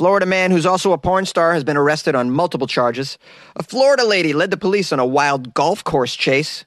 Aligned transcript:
Florida 0.00 0.24
man 0.24 0.50
who's 0.50 0.64
also 0.64 0.92
a 0.92 0.98
porn 0.98 1.26
star 1.26 1.52
has 1.52 1.62
been 1.62 1.76
arrested 1.76 2.14
on 2.14 2.30
multiple 2.30 2.66
charges. 2.66 3.18
A 3.56 3.62
Florida 3.62 4.02
lady 4.02 4.32
led 4.32 4.50
the 4.50 4.56
police 4.56 4.94
on 4.94 4.98
a 4.98 5.04
wild 5.04 5.52
golf 5.52 5.84
course 5.84 6.16
chase. 6.16 6.64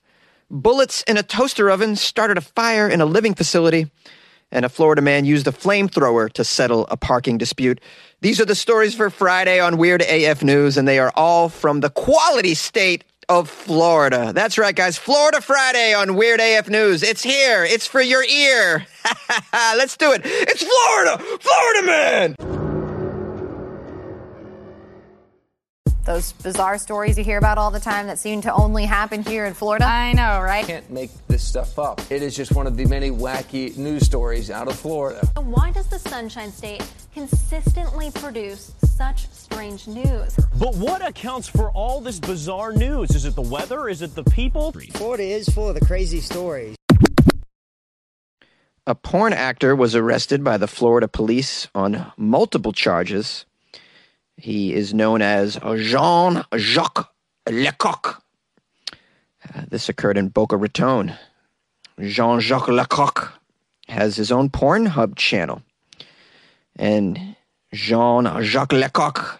Bullets 0.51 1.01
in 1.07 1.17
a 1.17 1.23
toaster 1.23 1.71
oven 1.71 1.95
started 1.95 2.37
a 2.37 2.41
fire 2.41 2.87
in 2.87 3.01
a 3.01 3.07
living 3.07 3.33
facility. 3.33 3.89
And 4.51 4.65
a 4.65 4.69
Florida 4.69 5.01
man 5.01 5.25
used 5.25 5.47
a 5.47 5.51
flamethrower 5.51 6.31
to 6.33 6.43
settle 6.43 6.85
a 6.91 6.95
parking 6.95 7.39
dispute. 7.39 7.81
These 8.21 8.39
are 8.39 8.45
the 8.45 8.53
stories 8.53 8.93
for 8.93 9.09
Friday 9.09 9.59
on 9.59 9.77
Weird 9.77 10.03
AF 10.03 10.43
News, 10.43 10.77
and 10.77 10.87
they 10.87 10.99
are 10.99 11.11
all 11.15 11.49
from 11.49 11.79
the 11.79 11.89
quality 11.89 12.53
state 12.53 13.03
of 13.29 13.49
Florida. 13.49 14.31
That's 14.31 14.59
right, 14.59 14.75
guys. 14.75 14.95
Florida 14.99 15.41
Friday 15.41 15.95
on 15.95 16.13
Weird 16.13 16.39
AF 16.39 16.69
News. 16.69 17.01
It's 17.01 17.23
here. 17.23 17.65
It's 17.65 17.87
for 17.87 17.99
your 17.99 18.23
ear. 18.23 18.85
Let's 19.53 19.97
do 19.97 20.11
it. 20.11 20.21
It's 20.23 20.61
Florida. 20.61 21.17
Florida 21.39 21.87
man. 21.87 22.62
Those 26.05 26.33
bizarre 26.33 26.77
stories 26.79 27.17
you 27.17 27.23
hear 27.23 27.37
about 27.37 27.57
all 27.57 27.71
the 27.71 27.79
time 27.79 28.07
that 28.07 28.19
seem 28.19 28.41
to 28.41 28.53
only 28.53 28.83
happen 28.83 29.23
here 29.23 29.45
in 29.45 29.53
Florida. 29.53 29.85
I 29.85 30.11
know, 30.11 30.41
right? 30.41 30.65
Can't 30.65 30.89
make 30.91 31.11
this 31.29 31.41
stuff 31.41 31.79
up. 31.79 32.01
It 32.11 32.21
is 32.21 32.35
just 32.35 32.53
one 32.53 32.67
of 32.67 32.75
the 32.75 32.85
many 32.85 33.09
wacky 33.09 33.77
news 33.77 34.05
stories 34.05 34.51
out 34.51 34.67
of 34.67 34.77
Florida. 34.77 35.25
Why 35.37 35.71
does 35.71 35.87
the 35.87 35.99
Sunshine 35.99 36.51
State 36.51 36.83
consistently 37.13 38.11
produce 38.11 38.73
such 38.83 39.29
strange 39.31 39.87
news? 39.87 40.35
But 40.59 40.75
what 40.75 41.07
accounts 41.07 41.47
for 41.47 41.71
all 41.71 42.01
this 42.01 42.19
bizarre 42.19 42.73
news? 42.73 43.11
Is 43.11 43.23
it 43.23 43.35
the 43.35 43.41
weather? 43.41 43.87
Is 43.87 44.01
it 44.01 44.13
the 44.13 44.25
people? 44.25 44.73
Florida 44.91 45.23
is 45.23 45.47
full 45.47 45.69
of 45.69 45.79
the 45.79 45.85
crazy 45.85 46.19
stories. 46.19 46.75
A 48.85 48.95
porn 48.95 49.31
actor 49.31 49.73
was 49.73 49.95
arrested 49.95 50.43
by 50.43 50.57
the 50.57 50.67
Florida 50.67 51.07
police 51.07 51.69
on 51.73 52.11
multiple 52.17 52.73
charges 52.73 53.45
he 54.37 54.73
is 54.73 54.93
known 54.93 55.21
as 55.21 55.57
Jean 55.77 56.43
Jacques 56.55 57.09
Lecoq. 57.47 58.21
Uh, 59.53 59.61
this 59.69 59.89
occurred 59.89 60.17
in 60.17 60.29
Boca 60.29 60.57
Raton. 60.57 61.13
Jean 61.99 62.39
Jacques 62.39 62.69
Lecoq 62.69 63.33
has 63.87 64.15
his 64.15 64.31
own 64.31 64.49
Pornhub 64.49 65.15
channel. 65.15 65.61
And 66.75 67.35
Jean 67.73 68.41
Jacques 68.41 68.73
Lecoq 68.73 69.39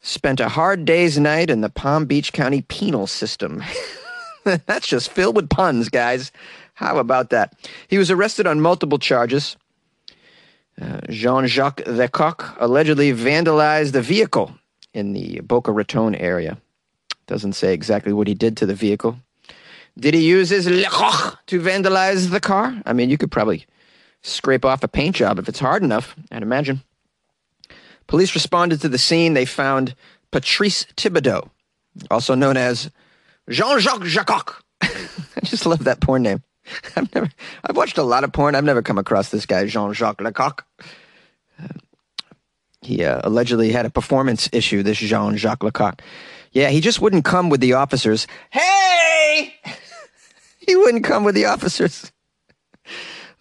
spent 0.00 0.40
a 0.40 0.48
hard 0.48 0.84
day's 0.84 1.18
night 1.18 1.50
in 1.50 1.60
the 1.60 1.68
Palm 1.68 2.06
Beach 2.06 2.32
County 2.32 2.62
penal 2.62 3.06
system. 3.06 3.62
That's 4.44 4.88
just 4.88 5.12
filled 5.12 5.36
with 5.36 5.50
puns, 5.50 5.88
guys. 5.88 6.32
How 6.74 6.96
about 6.96 7.30
that? 7.30 7.54
He 7.88 7.98
was 7.98 8.10
arrested 8.10 8.46
on 8.46 8.60
multiple 8.60 8.98
charges 8.98 9.56
uh, 10.80 11.00
Jean 11.10 11.46
Jacques 11.46 11.82
Lecoq 11.86 12.56
allegedly 12.58 13.12
vandalized 13.12 13.94
a 13.94 14.00
vehicle 14.00 14.54
in 14.94 15.12
the 15.12 15.40
Boca 15.40 15.72
Raton 15.72 16.14
area. 16.14 16.58
Doesn't 17.26 17.52
say 17.52 17.74
exactly 17.74 18.12
what 18.12 18.26
he 18.26 18.34
did 18.34 18.56
to 18.58 18.66
the 18.66 18.74
vehicle. 18.74 19.18
Did 19.98 20.14
he 20.14 20.26
use 20.26 20.50
his 20.50 20.66
Lecoq 20.66 21.38
to 21.46 21.60
vandalize 21.60 22.30
the 22.30 22.40
car? 22.40 22.80
I 22.86 22.92
mean, 22.92 23.10
you 23.10 23.18
could 23.18 23.30
probably 23.30 23.66
scrape 24.22 24.64
off 24.64 24.82
a 24.82 24.88
paint 24.88 25.16
job 25.16 25.38
if 25.38 25.48
it's 25.48 25.58
hard 25.58 25.82
enough, 25.82 26.16
I'd 26.30 26.42
imagine. 26.42 26.82
Police 28.06 28.34
responded 28.34 28.80
to 28.80 28.88
the 28.88 28.98
scene. 28.98 29.34
They 29.34 29.44
found 29.44 29.94
Patrice 30.30 30.86
Thibodeau, 30.96 31.48
also 32.10 32.34
known 32.34 32.56
as 32.56 32.90
Jean 33.48 33.78
Jacques 33.78 34.04
Jacoc. 34.04 34.62
I 34.82 35.40
just 35.44 35.66
love 35.66 35.84
that 35.84 36.00
porn 36.00 36.22
name. 36.22 36.42
I've 36.96 37.14
never, 37.14 37.28
I've 37.64 37.76
watched 37.76 37.98
a 37.98 38.02
lot 38.02 38.24
of 38.24 38.32
porn. 38.32 38.54
I've 38.54 38.64
never 38.64 38.82
come 38.82 38.98
across 38.98 39.30
this 39.30 39.46
guy, 39.46 39.66
Jean 39.66 39.92
Jacques 39.92 40.20
Lecoq. 40.20 40.64
Uh, 41.62 41.68
he 42.82 43.04
uh, 43.04 43.20
allegedly 43.24 43.72
had 43.72 43.86
a 43.86 43.90
performance 43.90 44.48
issue, 44.52 44.82
this 44.82 44.98
Jean 44.98 45.36
Jacques 45.36 45.62
Lecoq. 45.62 46.00
Yeah, 46.52 46.70
he 46.70 46.80
just 46.80 47.00
wouldn't 47.00 47.24
come 47.24 47.48
with 47.48 47.60
the 47.60 47.74
officers. 47.74 48.26
Hey! 48.50 49.54
he 50.58 50.76
wouldn't 50.76 51.04
come 51.04 51.24
with 51.24 51.34
the 51.34 51.46
officers. 51.46 52.10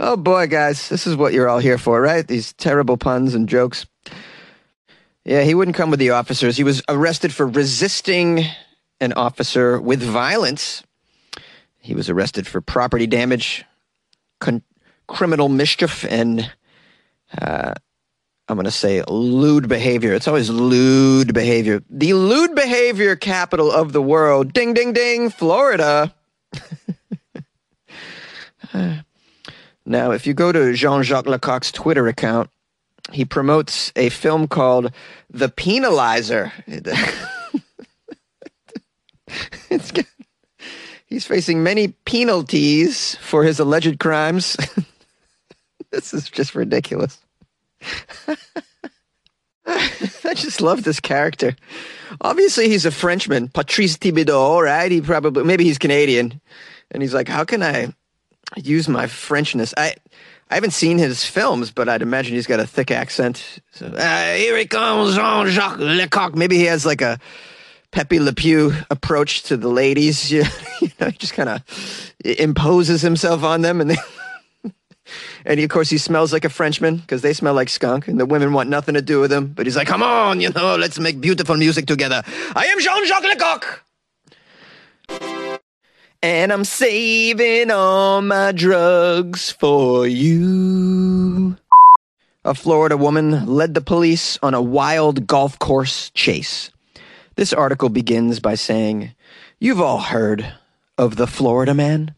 Oh 0.02 0.16
boy, 0.16 0.48
guys, 0.48 0.88
this 0.88 1.06
is 1.06 1.18
what 1.18 1.34
you're 1.34 1.50
all 1.50 1.60
here 1.60 1.78
for, 1.78 2.00
right? 2.00 2.26
These 2.26 2.54
terrible 2.54 2.96
puns 2.96 3.36
and 3.36 3.50
jokes. 3.50 3.86
Yeah, 5.26 5.44
he 5.44 5.54
wouldn't 5.54 5.76
come 5.76 5.92
with 5.92 6.00
the 6.00 6.12
officers. 6.12 6.56
He 6.56 6.64
was 6.64 6.82
arrested 6.88 7.34
for 7.34 7.46
resisting 7.46 8.46
an 9.02 9.12
officer 9.14 9.80
with 9.80 10.02
violence. 10.02 10.84
He 11.90 11.96
was 11.96 12.08
arrested 12.08 12.46
for 12.46 12.62
property 12.62 13.08
damage, 13.08 13.66
con- 14.40 14.62
criminal 15.08 15.50
mischief, 15.50 16.06
and 16.06 16.52
uh, 17.42 17.74
I'm 18.48 18.56
going 18.56 18.66
to 18.66 18.72
say 18.72 19.02
lewd 19.08 19.68
behavior. 19.68 20.14
It's 20.14 20.28
always 20.28 20.52
lewd 20.52 21.34
behavior. 21.34 21.82
The 21.90 22.14
lewd 22.14 22.54
behavior 22.54 23.16
capital 23.16 23.72
of 23.72 23.92
the 23.92 24.04
world. 24.04 24.54
Ding, 24.54 24.76
ding, 24.76 24.94
ding, 24.94 25.32
Florida. 25.32 26.14
now, 29.84 30.12
if 30.12 30.28
you 30.28 30.36
go 30.36 30.52
to 30.52 30.74
Jean 30.74 31.02
Jacques 31.02 31.26
Lecoq's 31.26 31.72
Twitter 31.72 32.08
account, 32.08 32.52
he 33.12 33.26
promotes 33.26 33.92
a 33.96 34.10
film 34.10 34.48
called 34.48 34.92
The 35.32 35.50
Penalizer. 35.50 36.52
it's 39.72 39.92
He's 41.10 41.26
facing 41.26 41.64
many 41.64 41.88
penalties 41.90 43.16
for 43.16 43.44
his 43.44 43.60
alleged 43.60 44.00
crimes. 44.00 44.56
this 45.92 46.14
is 46.14 46.30
just 46.30 46.54
ridiculous. 46.54 47.20
I 49.66 50.34
just 50.36 50.62
love 50.62 50.84
this 50.84 51.00
character. 51.00 51.56
Obviously, 52.22 52.70
he's 52.70 52.86
a 52.86 52.92
Frenchman, 52.92 53.50
Patrice 53.50 53.98
Thibodeau, 53.98 54.64
right? 54.64 54.92
He 54.92 55.02
probably, 55.02 55.44
maybe 55.44 55.64
he's 55.64 55.80
Canadian. 55.80 56.40
And 56.92 57.02
he's 57.02 57.14
like, 57.14 57.28
how 57.28 57.44
can 57.44 57.64
I 57.64 57.94
use 58.56 58.88
my 58.88 59.06
Frenchness? 59.06 59.74
I, 59.78 59.96
I 60.50 60.56
haven't 60.56 60.72
seen 60.72 60.98
his 60.98 61.24
films, 61.24 61.72
but 61.72 61.90
I'd 61.90 62.02
imagine 62.02 62.36
he's 62.36 62.48
got 62.48 62.60
a 62.60 62.68
thick 62.68 62.92
accent. 62.92 63.60
So, 63.72 63.88
uh, 63.88 64.34
here 64.34 64.58
he 64.58 64.66
comes, 64.66 65.16
Jean 65.16 65.48
Jacques 65.48 65.80
Lecoq. 65.80 66.36
Maybe 66.36 66.58
he 66.58 66.66
has 66.66 66.86
like 66.86 67.02
a 67.02 67.20
Pepe 67.92 68.20
Le 68.20 68.34
Pew 68.34 68.74
approach 68.90 69.44
to 69.44 69.58
the 69.58 69.68
ladies. 69.70 70.32
You, 70.32 70.44
you 70.82 70.92
know, 71.00 71.08
he 71.10 71.18
just 71.18 71.34
kind 71.34 71.50
of 71.50 72.14
imposes 72.24 73.02
himself 73.02 73.44
on 73.44 73.62
them, 73.62 73.82
and 73.82 73.92
they, 73.92 73.98
and 75.46 75.60
he, 75.60 75.64
of 75.64 75.70
course 75.72 75.90
he 75.90 75.98
smells 75.98 76.32
like 76.32 76.46
a 76.46 76.50
Frenchman 76.50 76.98
because 76.98 77.22
they 77.22 77.34
smell 77.34 77.54
like 77.54 77.70
skunk, 77.70 78.08
and 78.08 78.20
the 78.20 78.26
women 78.26 78.54
want 78.54 78.70
nothing 78.70 78.96
to 78.96 79.02
do 79.02 79.20
with 79.20 79.32
him. 79.32 79.48
But 79.48 79.66
he's 79.66 79.76
like, 79.76 79.88
"Come 79.88 80.04
on, 80.04 80.42
you 80.42 80.50
know, 80.50 80.76
let's 80.76 81.00
make 81.00 81.20
beautiful 81.22 81.58
music 81.58 81.86
together." 81.88 82.24
I 82.56 82.66
am 82.68 82.80
Jean 82.80 83.08
Jacques 83.08 83.24
Lecoq. 83.24 83.84
And 86.22 86.52
I'm 86.52 86.66
saving 86.66 87.72
all 87.72 88.22
my 88.22 88.52
drugs 88.52 89.52
for 89.52 90.06
you. 90.06 91.56
A 92.44 92.54
Florida 92.54 92.98
woman 92.98 93.46
led 93.46 93.74
the 93.74 93.82
police 93.82 94.38
on 94.44 94.54
a 94.54 94.62
wild 94.62 95.28
golf 95.28 95.58
course 95.60 96.10
chase. 96.12 96.72
This 97.40 97.54
article 97.54 97.88
begins 97.88 98.42
by 98.42 98.56
saying, 98.56 99.16
You've 99.60 99.80
all 99.80 100.00
heard 100.02 100.56
of 100.98 101.16
the 101.16 101.26
Florida 101.26 101.74
man. 101.74 102.14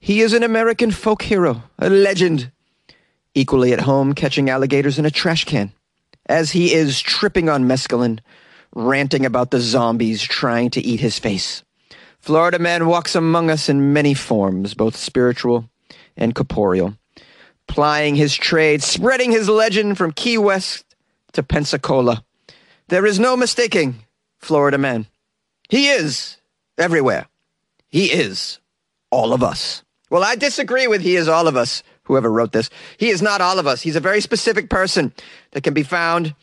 He 0.00 0.22
is 0.22 0.32
an 0.32 0.42
American 0.42 0.90
folk 0.90 1.20
hero, 1.20 1.64
a 1.78 1.90
legend, 1.90 2.50
equally 3.34 3.74
at 3.74 3.82
home 3.82 4.14
catching 4.14 4.48
alligators 4.48 4.98
in 4.98 5.04
a 5.04 5.10
trash 5.10 5.44
can, 5.44 5.74
as 6.30 6.52
he 6.52 6.72
is 6.72 7.02
tripping 7.02 7.50
on 7.50 7.68
mescaline, 7.68 8.20
ranting 8.74 9.26
about 9.26 9.50
the 9.50 9.60
zombies 9.60 10.22
trying 10.22 10.70
to 10.70 10.80
eat 10.80 11.00
his 11.00 11.18
face. 11.18 11.62
Florida 12.18 12.58
man 12.58 12.86
walks 12.86 13.14
among 13.14 13.50
us 13.50 13.68
in 13.68 13.92
many 13.92 14.14
forms, 14.14 14.72
both 14.72 14.96
spiritual 14.96 15.68
and 16.16 16.34
corporeal, 16.34 16.96
plying 17.68 18.16
his 18.16 18.34
trade, 18.34 18.82
spreading 18.82 19.30
his 19.30 19.46
legend 19.46 19.98
from 19.98 20.10
Key 20.10 20.38
West 20.38 20.86
to 21.34 21.42
Pensacola. 21.42 22.24
There 22.88 23.04
is 23.04 23.20
no 23.20 23.36
mistaking 23.36 24.03
Florida 24.44 24.78
man. 24.78 25.06
He 25.68 25.88
is 25.88 26.36
everywhere. 26.78 27.26
He 27.88 28.06
is 28.06 28.58
all 29.10 29.32
of 29.32 29.42
us. 29.42 29.82
Well, 30.10 30.22
I 30.22 30.36
disagree 30.36 30.86
with 30.86 31.00
he 31.00 31.16
is 31.16 31.28
all 31.28 31.48
of 31.48 31.56
us, 31.56 31.82
whoever 32.04 32.30
wrote 32.30 32.52
this. 32.52 32.70
He 32.98 33.08
is 33.08 33.22
not 33.22 33.40
all 33.40 33.58
of 33.58 33.66
us. 33.66 33.82
He's 33.82 33.96
a 33.96 34.00
very 34.00 34.20
specific 34.20 34.70
person 34.70 35.12
that 35.52 35.62
can 35.62 35.74
be 35.74 35.82
found 35.82 36.34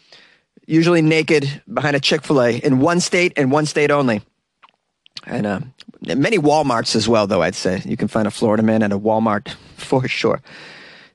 usually 0.66 1.02
naked 1.02 1.62
behind 1.72 1.96
a 1.96 2.00
Chick 2.00 2.24
fil 2.24 2.42
A 2.42 2.58
in 2.58 2.80
one 2.80 3.00
state 3.00 3.34
and 3.36 3.52
one 3.52 3.66
state 3.66 3.92
only. 3.92 4.22
And 5.26 5.46
uh, 5.46 5.60
many 6.02 6.38
Walmarts 6.38 6.96
as 6.96 7.08
well, 7.08 7.28
though, 7.28 7.42
I'd 7.42 7.56
say. 7.56 7.82
You 7.86 7.98
can 7.98 8.08
find 8.08 8.28
a 8.28 8.32
Florida 8.32 8.64
man 8.64 8.82
at 8.84 8.92
a 8.92 9.00
Walmart 9.00 9.50
for 9.76 10.08
sure. 10.08 10.42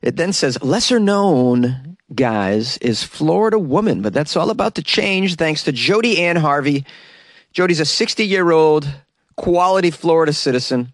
It 0.03 0.17
then 0.17 0.33
says 0.33 0.62
lesser 0.62 1.00
known 1.00 1.96
guys 2.14 2.79
is 2.79 3.03
Florida 3.03 3.58
woman, 3.58 4.03
but 4.03 4.12
that's 4.12 4.37
all 4.37 4.50
about 4.50 4.76
to 4.76 4.82
change 4.82 5.37
thanks 5.37 5.64
to 5.64 5.73
Jody 5.73 6.23
Ann 6.23 6.37
Harvey. 6.37 6.85
Jody's 7.53 7.81
a 7.81 7.85
60 7.85 8.26
year 8.26 8.50
old 8.50 8.88
quality 9.37 9.91
Florida 9.91 10.32
citizen 10.32 10.93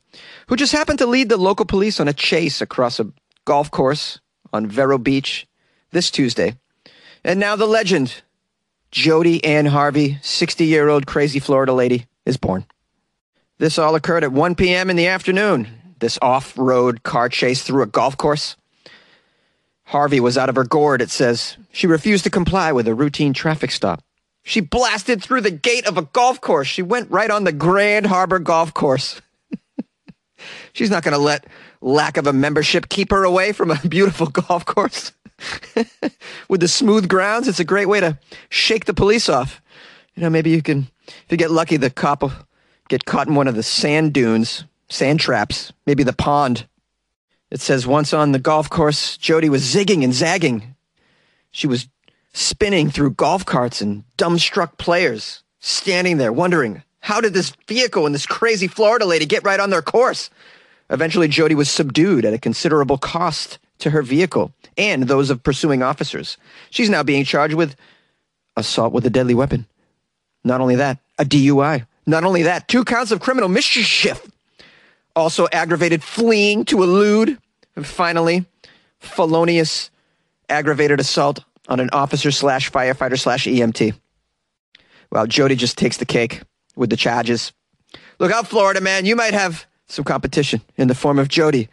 who 0.49 0.56
just 0.56 0.73
happened 0.73 0.99
to 0.99 1.06
lead 1.06 1.29
the 1.29 1.37
local 1.37 1.67
police 1.67 2.00
on 2.00 2.09
a 2.09 2.12
chase 2.12 2.61
across 2.61 2.99
a 2.99 3.12
golf 3.44 3.70
course 3.70 4.20
on 4.53 4.67
Vero 4.67 4.99
Beach 4.99 5.47
this 5.91 6.11
Tuesday. 6.11 6.56
And 7.25 7.38
now 7.38 7.56
the 7.56 7.67
legend 7.67 8.23
Jody 8.91 9.43
Ann 9.44 9.67
Harvey, 9.67 10.19
60 10.23 10.65
year 10.65 10.88
old 10.88 11.06
crazy 11.06 11.38
Florida 11.38 11.73
lady, 11.73 12.06
is 12.26 12.37
born. 12.37 12.67
This 13.58 13.79
all 13.79 13.94
occurred 13.94 14.25
at 14.25 14.32
1 14.32 14.55
p.m. 14.55 14.91
in 14.91 14.97
the 14.97 15.06
afternoon. 15.06 15.69
This 16.00 16.19
off 16.20 16.58
road 16.58 17.05
car 17.05 17.29
chase 17.29 17.62
through 17.62 17.82
a 17.82 17.87
golf 17.87 18.17
course. 18.17 18.56
Harvey 19.93 20.21
was 20.21 20.39
out 20.39 20.49
of 20.49 20.56
her 20.56 20.65
gourd, 20.65 21.03
it 21.03 21.11
says. 21.11 21.59
She 21.71 21.87
refused 21.87 22.25
to 22.25 22.31
comply 22.31 22.73
with 22.73 22.89
a 22.89 22.94
routine 22.94 23.35
traffic 23.35 23.71
stop. 23.71 24.03
She 24.43 24.61
blasted 24.61 25.23
through 25.23 25.43
the 25.43 25.50
gate 25.50 25.87
of 25.87 25.99
a 25.99 26.03
golf 26.03 26.41
course. 26.41 26.67
She 26.67 26.81
went 26.81 27.11
right 27.11 27.31
on 27.31 27.44
the 27.44 27.53
Grand 27.53 28.06
Harbor 28.06 28.39
golf 28.39 28.73
course. 28.73 29.21
She's 30.73 30.89
not 30.89 31.03
going 31.03 31.12
to 31.12 31.19
let 31.19 31.47
lack 31.83 32.17
of 32.17 32.27
a 32.27 32.33
membership 32.33 32.89
keep 32.89 33.11
her 33.11 33.23
away 33.23 33.53
from 33.53 33.71
a 33.71 33.79
beautiful 33.87 34.29
golf 34.29 34.65
course. 34.65 35.12
With 36.49 36.62
the 36.62 36.69
smooth 36.69 37.06
grounds, 37.06 37.47
it's 37.47 37.61
a 37.61 37.65
great 37.65 37.87
way 37.87 38.00
to 38.00 38.19
shake 38.49 38.87
the 38.87 38.94
police 38.94 39.29
off. 39.29 39.61
You 40.15 40.23
know, 40.23 40.31
maybe 40.31 40.49
you 40.49 40.62
can, 40.62 40.89
if 41.06 41.27
you 41.29 41.37
get 41.37 41.50
lucky, 41.50 41.77
the 41.77 41.91
cop 41.91 42.23
will 42.23 42.33
get 42.89 43.05
caught 43.05 43.29
in 43.29 43.35
one 43.35 43.47
of 43.47 43.56
the 43.56 43.62
sand 43.62 44.15
dunes, 44.15 44.65
sand 44.89 45.21
traps, 45.21 45.71
maybe 45.85 46.03
the 46.03 46.15
pond. 46.15 46.67
It 47.53 47.61
says 47.61 47.87
once 47.87 48.15
on 48.15 48.33
the 48.33 48.39
golf 48.39 48.71
course, 48.71 49.19
Jody 49.19 49.51
was 49.51 49.63
zigging 49.63 50.03
and 50.03 50.15
zagging. 50.15 50.75
She 51.51 51.67
was 51.67 51.87
spinning 52.33 52.89
through 52.89 53.11
golf 53.11 53.45
carts 53.45 53.83
and 53.83 54.05
dumbstruck 54.17 54.79
players, 54.79 55.43
standing 55.61 56.17
there 56.17 56.33
wondering, 56.33 56.83
how 57.01 57.21
did 57.21 57.35
this 57.35 57.53
vehicle 57.69 58.07
and 58.07 58.15
this 58.15 58.25
crazy 58.25 58.69
Florida 58.69 59.05
lady 59.05 59.27
get 59.27 59.45
right 59.45 59.61
on 59.61 59.69
their 59.69 59.83
course? 59.83 60.31
Eventually, 60.89 61.29
Jody 61.29 61.55
was 61.55 61.71
subdued 61.71 62.25
at 62.25 62.33
a 62.33 62.39
considerable 62.39 62.97
cost 62.97 63.59
to 63.81 63.91
her 63.91 64.01
vehicle 64.01 64.55
and 64.79 65.03
those 65.03 65.29
of 65.29 65.43
pursuing 65.43 65.83
officers. 65.83 66.39
She's 66.71 66.89
now 66.89 67.03
being 67.03 67.23
charged 67.23 67.53
with 67.53 67.77
assault 68.57 68.95
with 68.95 69.05
a 69.05 69.11
deadly 69.11 69.35
weapon. 69.35 69.67
Not 70.43 70.63
only 70.63 70.77
that, 70.77 71.01
a 71.19 71.27
DUI. 71.27 71.87
Not 72.07 72.25
only 72.25 72.45
that, 72.45 72.67
two 72.67 72.83
counts 72.83 73.13
of 73.13 73.21
criminal 73.21 73.51
mischief. 73.51 74.27
Also 75.14 75.47
aggravated 75.53 76.03
fleeing 76.03 76.64
to 76.67 76.82
elude. 76.82 77.38
And 77.76 77.87
finally, 77.87 78.44
felonious 78.99 79.91
aggravated 80.49 81.00
assault 81.00 81.44
on 81.69 81.81
an 81.81 81.91
officer 81.93 82.31
slash 82.31 82.70
firefighter 82.70 83.19
slash 83.19 83.47
EMT. 83.47 83.94
Well, 85.11 85.26
Jody 85.26 85.56
just 85.56 85.79
takes 85.79 85.97
the 85.97 86.06
cake 86.06 86.43
with 86.76 86.91
the 86.91 86.97
charges. 86.97 87.53
Look 88.19 88.32
out, 88.32 88.47
Florida 88.47 88.81
man, 88.81 89.05
you 89.05 89.17
might 89.17 89.35
have 89.35 89.67
some 89.87 90.05
competition 90.05 90.62
in 90.76 90.88
the 90.88 90.94
form 90.94 91.19
of 91.19 91.29
Jody, 91.29 91.69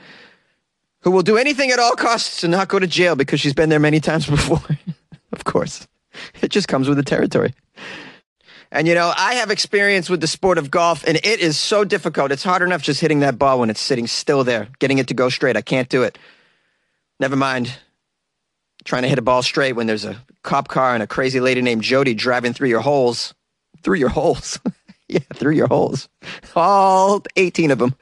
who 1.02 1.12
will 1.12 1.22
do 1.22 1.38
anything 1.38 1.72
at 1.72 1.80
all 1.80 1.96
costs 1.96 2.42
to 2.42 2.48
not 2.48 2.68
go 2.68 2.80
to 2.80 2.88
jail 2.88 3.16
because 3.16 3.40
she's 3.40 3.54
been 3.54 3.70
there 3.70 3.80
many 3.80 4.00
times 4.00 4.26
before. 4.30 4.62
of 5.32 5.44
course, 5.46 5.88
it 6.42 6.50
just 6.50 6.68
comes 6.68 6.88
with 6.88 6.98
the 6.98 7.04
territory. 7.04 7.54
And 8.72 8.88
you 8.88 8.94
know, 8.94 9.12
I 9.16 9.36
have 9.36 9.50
experience 9.50 10.10
with 10.10 10.22
the 10.22 10.28
sport 10.28 10.58
of 10.58 10.70
golf, 10.70 11.04
and 11.08 11.18
it 11.18 11.40
is 11.40 11.58
so 11.58 11.84
difficult. 11.84 12.32
It's 12.32 12.44
hard 12.44 12.62
enough 12.62 12.84
just 12.84 13.02
hitting 13.02 13.22
that 13.22 13.40
ball 13.40 13.60
when 13.60 13.70
it's 13.70 13.82
sitting 13.82 14.06
still 14.06 14.44
there, 14.44 14.68
getting 14.78 15.00
it 15.00 15.08
to 15.08 15.14
go 15.14 15.30
straight. 15.30 15.58
I 15.58 15.62
can't 15.62 15.90
do 15.90 16.04
it. 16.04 16.18
Never 17.20 17.36
mind 17.36 17.78
trying 18.86 19.02
to 19.02 19.08
hit 19.08 19.18
a 19.18 19.24
ball 19.24 19.42
straight 19.42 19.74
when 19.74 19.88
there's 19.88 20.06
a 20.06 20.24
cop 20.44 20.68
car 20.68 20.94
and 20.94 21.02
a 21.02 21.08
crazy 21.08 21.40
lady 21.40 21.62
named 21.62 21.82
Jody 21.82 22.14
driving 22.14 22.54
through 22.54 22.70
your 22.70 22.82
holes. 22.82 23.34
Through 23.82 23.98
your 23.98 24.10
holes. 24.10 24.60
yeah, 25.08 25.20
through 25.34 25.54
your 25.54 25.68
holes. 25.68 26.08
All 26.56 27.24
18 27.36 27.72
of 27.72 27.80
them. 27.80 27.96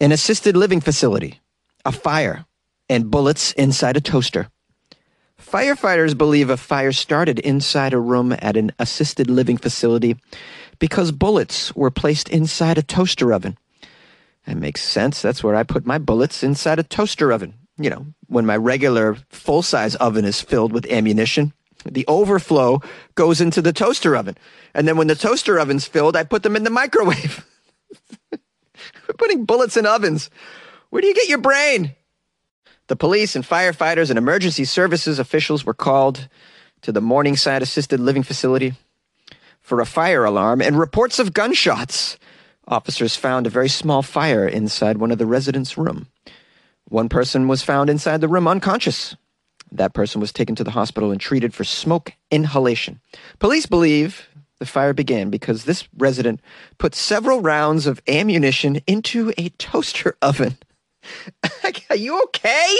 An 0.00 0.12
assisted 0.12 0.56
living 0.56 0.80
facility, 0.80 1.40
a 1.84 1.92
fire, 1.92 2.44
and 2.88 3.10
bullets 3.10 3.52
inside 3.52 3.96
a 3.96 4.00
toaster. 4.00 4.48
Firefighters 5.52 6.16
believe 6.16 6.48
a 6.48 6.56
fire 6.56 6.92
started 6.92 7.38
inside 7.38 7.92
a 7.92 7.98
room 7.98 8.34
at 8.38 8.56
an 8.56 8.72
assisted 8.78 9.28
living 9.28 9.58
facility 9.58 10.16
because 10.78 11.12
bullets 11.12 11.76
were 11.76 11.90
placed 11.90 12.30
inside 12.30 12.78
a 12.78 12.82
toaster 12.82 13.34
oven. 13.34 13.58
That 14.46 14.56
makes 14.56 14.82
sense. 14.82 15.20
That's 15.20 15.44
where 15.44 15.54
I 15.54 15.62
put 15.62 15.84
my 15.84 15.98
bullets 15.98 16.42
inside 16.42 16.78
a 16.78 16.82
toaster 16.82 17.30
oven. 17.30 17.52
You 17.76 17.90
know, 17.90 18.06
when 18.28 18.46
my 18.46 18.56
regular 18.56 19.18
full 19.28 19.60
size 19.60 19.94
oven 19.96 20.24
is 20.24 20.40
filled 20.40 20.72
with 20.72 20.90
ammunition, 20.90 21.52
the 21.84 22.06
overflow 22.08 22.80
goes 23.14 23.42
into 23.42 23.60
the 23.60 23.74
toaster 23.74 24.16
oven. 24.16 24.38
And 24.72 24.88
then 24.88 24.96
when 24.96 25.08
the 25.08 25.14
toaster 25.14 25.60
oven's 25.60 25.86
filled, 25.86 26.16
I 26.16 26.24
put 26.24 26.44
them 26.44 26.56
in 26.56 26.64
the 26.64 26.70
microwave. 26.70 27.46
We're 28.32 29.18
putting 29.18 29.44
bullets 29.44 29.76
in 29.76 29.84
ovens. 29.84 30.30
Where 30.88 31.02
do 31.02 31.08
you 31.08 31.14
get 31.14 31.28
your 31.28 31.36
brain? 31.36 31.94
The 32.92 32.96
police 32.96 33.34
and 33.34 33.42
firefighters 33.42 34.10
and 34.10 34.18
emergency 34.18 34.66
services 34.66 35.18
officials 35.18 35.64
were 35.64 35.72
called 35.72 36.28
to 36.82 36.92
the 36.92 37.00
Morningside 37.00 37.62
Assisted 37.62 37.98
Living 37.98 38.22
Facility 38.22 38.74
for 39.62 39.80
a 39.80 39.86
fire 39.86 40.26
alarm 40.26 40.60
and 40.60 40.78
reports 40.78 41.18
of 41.18 41.32
gunshots. 41.32 42.18
Officers 42.68 43.16
found 43.16 43.46
a 43.46 43.50
very 43.50 43.70
small 43.70 44.02
fire 44.02 44.46
inside 44.46 44.98
one 44.98 45.10
of 45.10 45.16
the 45.16 45.24
residents' 45.24 45.78
room. 45.78 46.08
One 46.90 47.08
person 47.08 47.48
was 47.48 47.62
found 47.62 47.88
inside 47.88 48.20
the 48.20 48.28
room 48.28 48.46
unconscious. 48.46 49.16
That 49.70 49.94
person 49.94 50.20
was 50.20 50.30
taken 50.30 50.54
to 50.56 50.64
the 50.64 50.72
hospital 50.72 51.10
and 51.10 51.18
treated 51.18 51.54
for 51.54 51.64
smoke 51.64 52.12
inhalation. 52.30 53.00
Police 53.38 53.64
believe 53.64 54.28
the 54.58 54.66
fire 54.66 54.92
began 54.92 55.30
because 55.30 55.64
this 55.64 55.88
resident 55.96 56.42
put 56.76 56.94
several 56.94 57.40
rounds 57.40 57.86
of 57.86 58.02
ammunition 58.06 58.82
into 58.86 59.32
a 59.38 59.48
toaster 59.48 60.14
oven. 60.20 60.58
Are 61.90 61.96
you 61.96 62.22
okay? 62.24 62.76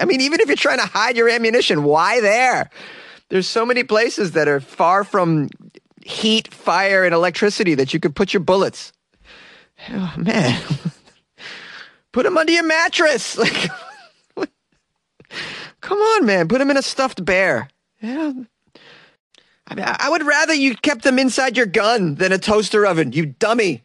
I 0.00 0.04
mean, 0.04 0.20
even 0.20 0.40
if 0.40 0.48
you're 0.48 0.56
trying 0.56 0.78
to 0.78 0.86
hide 0.86 1.16
your 1.16 1.28
ammunition, 1.28 1.84
why 1.84 2.20
there? 2.20 2.70
There's 3.28 3.48
so 3.48 3.64
many 3.64 3.84
places 3.84 4.32
that 4.32 4.48
are 4.48 4.60
far 4.60 5.04
from 5.04 5.48
heat, 6.04 6.52
fire, 6.52 7.04
and 7.04 7.14
electricity 7.14 7.74
that 7.74 7.94
you 7.94 8.00
could 8.00 8.14
put 8.14 8.32
your 8.32 8.40
bullets. 8.40 8.92
Oh, 9.88 10.14
man. 10.16 10.62
Put 12.12 12.24
them 12.24 12.36
under 12.36 12.52
your 12.52 12.64
mattress. 12.64 13.38
Like, 14.36 14.48
come 15.80 15.98
on, 15.98 16.26
man. 16.26 16.46
Put 16.46 16.58
them 16.58 16.70
in 16.70 16.76
a 16.76 16.82
stuffed 16.82 17.24
bear. 17.24 17.68
Yeah. 18.00 18.32
I 19.66 19.74
mean, 19.74 19.84
I 19.86 20.08
would 20.10 20.24
rather 20.24 20.54
you 20.54 20.76
kept 20.76 21.02
them 21.02 21.18
inside 21.18 21.56
your 21.56 21.66
gun 21.66 22.16
than 22.16 22.32
a 22.32 22.38
toaster 22.38 22.86
oven, 22.86 23.12
you 23.12 23.26
dummy. 23.26 23.82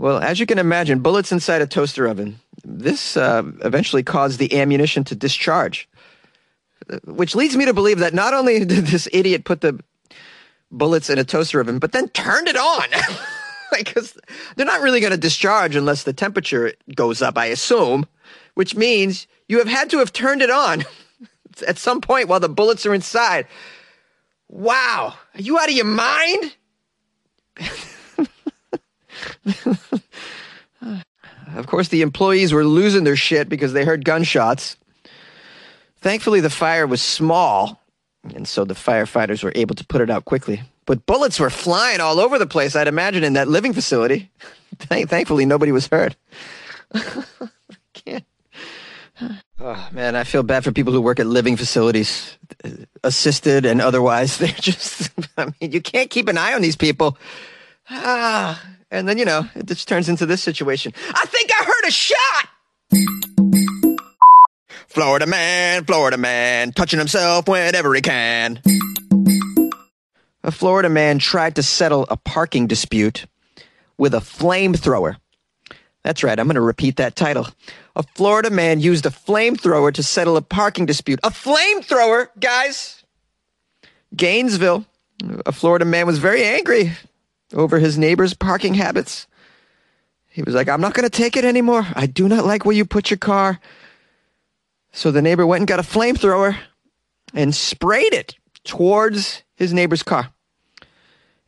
Well, 0.00 0.18
as 0.18 0.40
you 0.40 0.46
can 0.46 0.58
imagine, 0.58 1.00
bullets 1.00 1.30
inside 1.30 1.60
a 1.60 1.66
toaster 1.66 2.06
oven. 2.06 2.40
This 2.64 3.18
uh, 3.18 3.42
eventually 3.62 4.02
caused 4.02 4.38
the 4.38 4.58
ammunition 4.58 5.04
to 5.04 5.14
discharge, 5.14 5.90
which 7.04 7.34
leads 7.34 7.54
me 7.54 7.66
to 7.66 7.74
believe 7.74 7.98
that 7.98 8.14
not 8.14 8.32
only 8.32 8.64
did 8.64 8.86
this 8.86 9.10
idiot 9.12 9.44
put 9.44 9.60
the 9.60 9.78
bullets 10.70 11.10
in 11.10 11.18
a 11.18 11.24
toaster 11.24 11.60
oven, 11.60 11.78
but 11.78 11.92
then 11.92 12.08
turned 12.08 12.48
it 12.48 12.56
on. 12.56 12.88
because 13.76 14.16
they're 14.56 14.64
not 14.64 14.80
really 14.80 15.00
going 15.00 15.12
to 15.12 15.18
discharge 15.18 15.76
unless 15.76 16.04
the 16.04 16.14
temperature 16.14 16.72
goes 16.96 17.20
up, 17.20 17.36
I 17.36 17.46
assume, 17.46 18.06
which 18.54 18.74
means 18.74 19.26
you 19.48 19.58
have 19.58 19.68
had 19.68 19.90
to 19.90 19.98
have 19.98 20.14
turned 20.14 20.40
it 20.40 20.50
on 20.50 20.86
at 21.68 21.76
some 21.76 22.00
point 22.00 22.26
while 22.26 22.40
the 22.40 22.48
bullets 22.48 22.86
are 22.86 22.94
inside. 22.94 23.46
Wow, 24.48 25.12
are 25.34 25.40
you 25.42 25.58
out 25.58 25.68
of 25.68 25.74
your 25.74 25.84
mind? 25.84 26.56
of 31.54 31.66
course, 31.66 31.88
the 31.88 32.02
employees 32.02 32.52
were 32.52 32.64
losing 32.64 33.04
their 33.04 33.16
shit 33.16 33.48
because 33.48 33.72
they 33.72 33.84
heard 33.84 34.04
gunshots. 34.04 34.76
Thankfully, 36.00 36.40
the 36.40 36.50
fire 36.50 36.86
was 36.86 37.02
small, 37.02 37.80
and 38.34 38.48
so 38.48 38.64
the 38.64 38.74
firefighters 38.74 39.44
were 39.44 39.52
able 39.54 39.74
to 39.74 39.84
put 39.86 40.00
it 40.00 40.10
out 40.10 40.24
quickly. 40.24 40.62
But 40.86 41.06
bullets 41.06 41.38
were 41.38 41.50
flying 41.50 42.00
all 42.00 42.18
over 42.18 42.38
the 42.38 42.46
place, 42.46 42.74
I'd 42.74 42.88
imagine, 42.88 43.22
in 43.22 43.34
that 43.34 43.48
living 43.48 43.72
facility. 43.72 44.30
Thankfully, 44.78 45.44
nobody 45.44 45.72
was 45.72 45.86
hurt. 45.88 46.16
Oh, 49.62 49.88
man, 49.92 50.16
I 50.16 50.24
feel 50.24 50.42
bad 50.42 50.64
for 50.64 50.72
people 50.72 50.94
who 50.94 51.02
work 51.02 51.20
at 51.20 51.26
living 51.26 51.58
facilities, 51.58 52.38
assisted 53.04 53.66
and 53.66 53.82
otherwise. 53.82 54.38
They're 54.38 54.48
just, 54.48 55.10
I 55.36 55.52
mean, 55.60 55.72
you 55.72 55.82
can't 55.82 56.08
keep 56.08 56.28
an 56.28 56.38
eye 56.38 56.54
on 56.54 56.62
these 56.62 56.76
people. 56.76 57.18
Ah, 57.90 58.62
and 58.90 59.08
then, 59.08 59.18
you 59.18 59.24
know, 59.24 59.48
it 59.54 59.66
just 59.66 59.86
turns 59.88 60.08
into 60.08 60.26
this 60.26 60.42
situation. 60.42 60.92
I 61.14 61.24
think 61.26 61.50
I 61.52 61.64
heard 61.64 61.86
a 61.86 61.90
shot! 61.90 62.48
Florida 64.88 65.26
man, 65.26 65.84
Florida 65.84 66.16
man, 66.16 66.72
touching 66.72 66.98
himself 66.98 67.46
whenever 67.46 67.94
he 67.94 68.00
can. 68.00 68.60
A 70.42 70.50
Florida 70.50 70.88
man 70.88 71.20
tried 71.20 71.54
to 71.56 71.62
settle 71.62 72.06
a 72.08 72.16
parking 72.16 72.66
dispute 72.66 73.26
with 73.96 74.14
a 74.14 74.18
flamethrower. 74.18 75.16
That's 76.02 76.24
right, 76.24 76.38
I'm 76.38 76.46
going 76.46 76.54
to 76.54 76.60
repeat 76.60 76.96
that 76.96 77.14
title. 77.14 77.46
A 77.94 78.02
Florida 78.02 78.50
man 78.50 78.80
used 78.80 79.06
a 79.06 79.10
flamethrower 79.10 79.92
to 79.94 80.02
settle 80.02 80.36
a 80.36 80.42
parking 80.42 80.86
dispute. 80.86 81.20
A 81.22 81.30
flamethrower, 81.30 82.28
guys! 82.40 83.04
Gainesville, 84.16 84.86
a 85.46 85.52
Florida 85.52 85.84
man 85.84 86.06
was 86.06 86.18
very 86.18 86.42
angry 86.42 86.92
over 87.54 87.78
his 87.78 87.98
neighbor's 87.98 88.34
parking 88.34 88.74
habits. 88.74 89.26
He 90.28 90.42
was 90.42 90.54
like, 90.54 90.68
I'm 90.68 90.80
not 90.80 90.94
going 90.94 91.08
to 91.08 91.10
take 91.10 91.36
it 91.36 91.44
anymore. 91.44 91.86
I 91.94 92.06
do 92.06 92.28
not 92.28 92.44
like 92.44 92.64
where 92.64 92.76
you 92.76 92.84
put 92.84 93.10
your 93.10 93.18
car. 93.18 93.60
So 94.92 95.10
the 95.10 95.22
neighbor 95.22 95.46
went 95.46 95.62
and 95.62 95.68
got 95.68 95.80
a 95.80 95.82
flamethrower 95.82 96.56
and 97.34 97.54
sprayed 97.54 98.12
it 98.12 98.36
towards 98.64 99.42
his 99.54 99.72
neighbor's 99.72 100.02
car. 100.02 100.30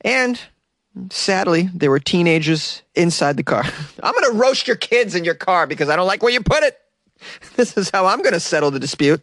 And 0.00 0.40
sadly, 1.11 1.71
there 1.73 1.90
were 1.90 2.00
teenagers 2.00 2.82
inside 2.94 3.37
the 3.37 3.42
car. 3.42 3.64
I'm 4.02 4.12
going 4.12 4.32
to 4.32 4.38
roast 4.38 4.66
your 4.66 4.76
kids 4.76 5.14
in 5.14 5.25
your 5.25 5.35
car 5.35 5.66
because 5.66 5.88
I 5.88 5.97
don't 5.97 6.06
like 6.06 6.23
where 6.23 6.32
you 6.32 6.40
put 6.42 6.62
it. 6.62 6.78
This 7.54 7.76
is 7.76 7.88
how 7.90 8.06
I'm 8.06 8.21
going 8.21 8.32
to 8.32 8.40
settle 8.40 8.73
the 8.73 8.80
dispute. 8.80 9.23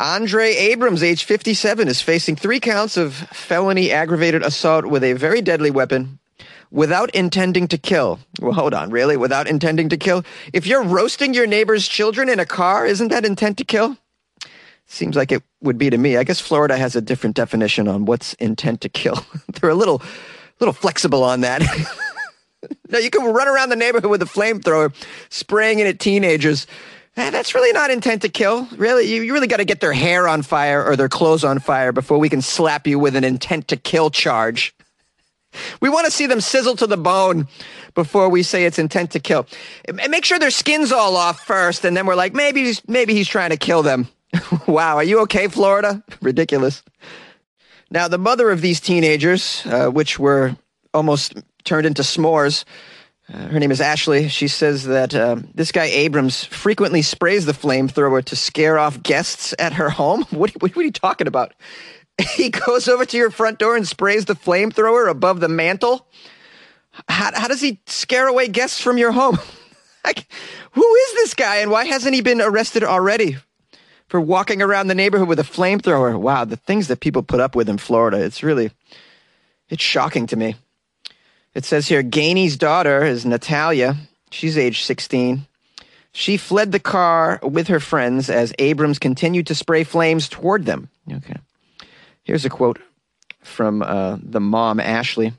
Andre 0.00 0.54
Abrams, 0.54 1.02
age 1.02 1.24
57, 1.24 1.88
is 1.88 2.00
facing 2.00 2.36
three 2.36 2.60
counts 2.60 2.96
of 2.96 3.14
felony 3.14 3.90
aggravated 3.90 4.42
assault 4.44 4.86
with 4.86 5.02
a 5.02 5.14
very 5.14 5.42
deadly 5.42 5.72
weapon 5.72 6.20
without 6.70 7.12
intending 7.16 7.66
to 7.66 7.78
kill. 7.78 8.20
Well, 8.40 8.52
hold 8.52 8.74
on, 8.74 8.90
really? 8.90 9.16
Without 9.16 9.48
intending 9.48 9.88
to 9.88 9.96
kill? 9.96 10.24
If 10.52 10.68
you're 10.68 10.84
roasting 10.84 11.34
your 11.34 11.48
neighbor's 11.48 11.88
children 11.88 12.28
in 12.28 12.38
a 12.38 12.46
car, 12.46 12.86
isn't 12.86 13.08
that 13.08 13.24
intent 13.24 13.58
to 13.58 13.64
kill? 13.64 13.96
Seems 14.86 15.16
like 15.16 15.32
it 15.32 15.42
would 15.62 15.78
be 15.78 15.90
to 15.90 15.98
me. 15.98 16.16
I 16.16 16.22
guess 16.22 16.40
Florida 16.40 16.76
has 16.76 16.94
a 16.94 17.00
different 17.00 17.34
definition 17.34 17.88
on 17.88 18.04
what's 18.04 18.34
intent 18.34 18.82
to 18.82 18.88
kill. 18.88 19.26
They're 19.48 19.70
a 19.70 19.74
little, 19.74 20.00
little 20.60 20.72
flexible 20.72 21.24
on 21.24 21.40
that. 21.40 21.60
no, 22.88 22.98
you 23.00 23.10
can 23.10 23.24
run 23.24 23.48
around 23.48 23.70
the 23.70 23.76
neighborhood 23.76 24.10
with 24.10 24.22
a 24.22 24.26
flamethrower, 24.26 24.94
spraying 25.28 25.80
it 25.80 25.88
at 25.88 25.98
teenagers 25.98 26.68
Eh, 27.16 27.30
that's 27.30 27.54
really 27.54 27.72
not 27.72 27.90
intent 27.90 28.22
to 28.22 28.28
kill. 28.28 28.68
Really, 28.76 29.12
you, 29.12 29.22
you 29.22 29.32
really 29.32 29.46
got 29.46 29.56
to 29.56 29.64
get 29.64 29.80
their 29.80 29.92
hair 29.92 30.28
on 30.28 30.42
fire 30.42 30.84
or 30.84 30.94
their 30.96 31.08
clothes 31.08 31.44
on 31.44 31.58
fire 31.58 31.92
before 31.92 32.18
we 32.18 32.28
can 32.28 32.42
slap 32.42 32.86
you 32.86 32.98
with 32.98 33.16
an 33.16 33.24
intent 33.24 33.68
to 33.68 33.76
kill 33.76 34.10
charge. 34.10 34.74
We 35.80 35.88
want 35.88 36.06
to 36.06 36.12
see 36.12 36.26
them 36.26 36.40
sizzle 36.40 36.76
to 36.76 36.86
the 36.86 36.96
bone 36.96 37.48
before 37.94 38.28
we 38.28 38.42
say 38.42 38.64
it's 38.64 38.78
intent 38.78 39.12
to 39.12 39.20
kill. 39.20 39.46
And 39.86 40.10
make 40.10 40.24
sure 40.24 40.38
their 40.38 40.50
skin's 40.50 40.92
all 40.92 41.16
off 41.16 41.40
first, 41.40 41.84
and 41.84 41.96
then 41.96 42.06
we're 42.06 42.14
like, 42.14 42.34
maybe 42.34 42.64
he's, 42.64 42.86
maybe 42.86 43.14
he's 43.14 43.28
trying 43.28 43.50
to 43.50 43.56
kill 43.56 43.82
them. 43.82 44.08
wow, 44.66 44.96
are 44.96 45.04
you 45.04 45.20
okay, 45.20 45.48
Florida? 45.48 46.02
Ridiculous. 46.22 46.82
Now, 47.90 48.08
the 48.08 48.18
mother 48.18 48.50
of 48.50 48.60
these 48.60 48.80
teenagers, 48.80 49.64
uh, 49.66 49.88
which 49.88 50.18
were 50.18 50.56
almost 50.92 51.34
turned 51.64 51.86
into 51.86 52.02
s'mores, 52.02 52.64
uh, 53.32 53.48
her 53.48 53.60
name 53.60 53.70
is 53.70 53.80
Ashley. 53.80 54.28
She 54.28 54.48
says 54.48 54.84
that 54.84 55.14
uh, 55.14 55.36
this 55.54 55.70
guy 55.70 55.84
Abrams 55.84 56.44
frequently 56.44 57.02
sprays 57.02 57.44
the 57.44 57.52
flamethrower 57.52 58.24
to 58.24 58.36
scare 58.36 58.78
off 58.78 59.02
guests 59.02 59.54
at 59.58 59.74
her 59.74 59.90
home. 59.90 60.24
What, 60.30 60.50
what, 60.62 60.74
what 60.74 60.82
are 60.82 60.82
you 60.82 60.92
talking 60.92 61.26
about? 61.26 61.54
He 62.34 62.50
goes 62.50 62.88
over 62.88 63.04
to 63.04 63.16
your 63.16 63.30
front 63.30 63.60
door 63.60 63.76
and 63.76 63.86
sprays 63.86 64.24
the 64.24 64.34
flamethrower 64.34 65.08
above 65.08 65.38
the 65.38 65.48
mantle. 65.48 66.06
How, 67.08 67.30
how 67.32 67.46
does 67.46 67.60
he 67.60 67.80
scare 67.86 68.26
away 68.26 68.48
guests 68.48 68.80
from 68.80 68.98
your 68.98 69.12
home? 69.12 69.38
like, 70.04 70.26
who 70.72 70.94
is 70.94 71.12
this 71.14 71.34
guy 71.34 71.56
and 71.56 71.70
why 71.70 71.84
hasn't 71.84 72.14
he 72.14 72.20
been 72.20 72.40
arrested 72.40 72.82
already 72.82 73.36
for 74.08 74.20
walking 74.20 74.62
around 74.62 74.88
the 74.88 74.96
neighborhood 74.96 75.28
with 75.28 75.38
a 75.38 75.44
flamethrower? 75.44 76.18
Wow, 76.18 76.44
the 76.44 76.56
things 76.56 76.88
that 76.88 77.00
people 77.00 77.22
put 77.22 77.40
up 77.40 77.54
with 77.54 77.68
in 77.68 77.78
Florida, 77.78 78.18
it's 78.20 78.42
really, 78.42 78.72
it's 79.68 79.82
shocking 79.82 80.26
to 80.28 80.36
me. 80.36 80.56
It 81.54 81.64
says 81.64 81.88
here 81.88 82.02
Gainey's 82.02 82.56
daughter 82.56 83.04
is 83.04 83.24
Natalia. 83.24 83.96
She's 84.30 84.58
age 84.58 84.82
16. 84.84 85.46
She 86.12 86.36
fled 86.36 86.72
the 86.72 86.80
car 86.80 87.38
with 87.42 87.68
her 87.68 87.80
friends 87.80 88.30
as 88.30 88.52
Abrams 88.58 88.98
continued 88.98 89.46
to 89.48 89.54
spray 89.54 89.84
flames 89.84 90.28
toward 90.28 90.66
them. 90.66 90.88
Okay. 91.10 91.36
Here's 92.22 92.44
a 92.44 92.50
quote 92.50 92.78
from 93.40 93.82
uh, 93.82 94.18
the 94.22 94.40
mom, 94.40 94.80
Ashley. 94.80 95.32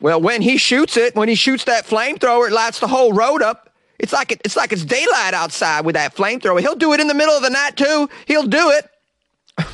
Well, 0.00 0.20
when 0.20 0.42
he 0.42 0.58
shoots 0.58 0.96
it, 0.96 1.16
when 1.16 1.28
he 1.28 1.34
shoots 1.34 1.64
that 1.64 1.86
flamethrower, 1.86 2.48
it 2.48 2.52
lights 2.52 2.80
the 2.80 2.88
whole 2.88 3.12
road 3.12 3.42
up. 3.42 3.70
It's 3.98 4.12
like 4.12 4.32
it, 4.32 4.40
it's 4.44 4.56
like 4.56 4.72
it's 4.72 4.84
daylight 4.84 5.34
outside 5.34 5.84
with 5.84 5.94
that 5.94 6.14
flamethrower. 6.14 6.60
He'll 6.60 6.74
do 6.74 6.92
it 6.92 7.00
in 7.00 7.06
the 7.06 7.14
middle 7.14 7.34
of 7.34 7.42
the 7.42 7.50
night 7.50 7.76
too. 7.76 8.08
He'll 8.26 8.46
do 8.46 8.70
it. 8.70 8.90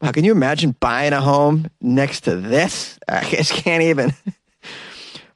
wow, 0.00 0.12
can 0.12 0.24
you 0.24 0.32
imagine 0.32 0.74
buying 0.78 1.12
a 1.12 1.20
home 1.20 1.68
next 1.80 2.22
to 2.22 2.36
this? 2.36 2.98
I 3.08 3.28
just 3.28 3.52
can't 3.52 3.82
even. 3.82 4.14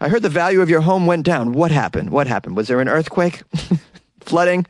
I 0.01 0.09
heard 0.09 0.23
the 0.23 0.29
value 0.29 0.63
of 0.63 0.71
your 0.71 0.81
home 0.81 1.07
went 1.07 1.27
down. 1.27 1.53
What 1.53 1.71
happened? 1.71 2.11
What 2.11 2.27
happened? 2.27 2.57
Was 2.57 2.69
there 2.69 2.81
an 2.81 2.89
earthquake? 2.89 3.43
Flooding? 4.21 4.67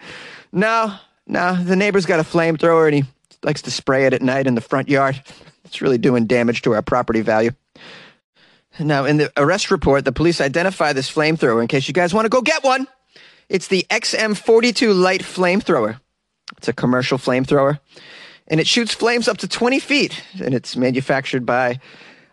No, 0.52 0.96
no. 1.26 1.56
The 1.62 1.76
neighbor's 1.76 2.06
got 2.06 2.18
a 2.18 2.24
flamethrower 2.24 2.86
and 2.86 2.94
he 2.96 3.04
likes 3.42 3.62
to 3.62 3.70
spray 3.70 4.06
it 4.06 4.12
at 4.12 4.22
night 4.22 4.46
in 4.46 4.56
the 4.56 4.60
front 4.60 4.88
yard. 4.88 5.22
It's 5.64 5.80
really 5.80 5.98
doing 5.98 6.26
damage 6.26 6.62
to 6.62 6.72
our 6.72 6.82
property 6.82 7.20
value. 7.20 7.52
Now, 8.78 9.04
in 9.04 9.18
the 9.18 9.32
arrest 9.36 9.70
report, 9.70 10.04
the 10.04 10.12
police 10.12 10.40
identify 10.40 10.92
this 10.92 11.10
flamethrower 11.10 11.60
in 11.60 11.68
case 11.68 11.86
you 11.86 11.94
guys 11.94 12.14
want 12.14 12.24
to 12.24 12.30
go 12.30 12.40
get 12.40 12.64
one. 12.64 12.88
It's 13.48 13.68
the 13.68 13.84
XM42 13.90 14.98
Light 14.98 15.22
Flamethrower. 15.22 16.00
It's 16.56 16.68
a 16.68 16.72
commercial 16.72 17.18
flamethrower, 17.18 17.80
and 18.48 18.60
it 18.60 18.66
shoots 18.66 18.94
flames 18.94 19.28
up 19.28 19.38
to 19.38 19.48
20 19.48 19.78
feet, 19.80 20.22
and 20.42 20.54
it's 20.54 20.76
manufactured 20.76 21.44
by 21.44 21.80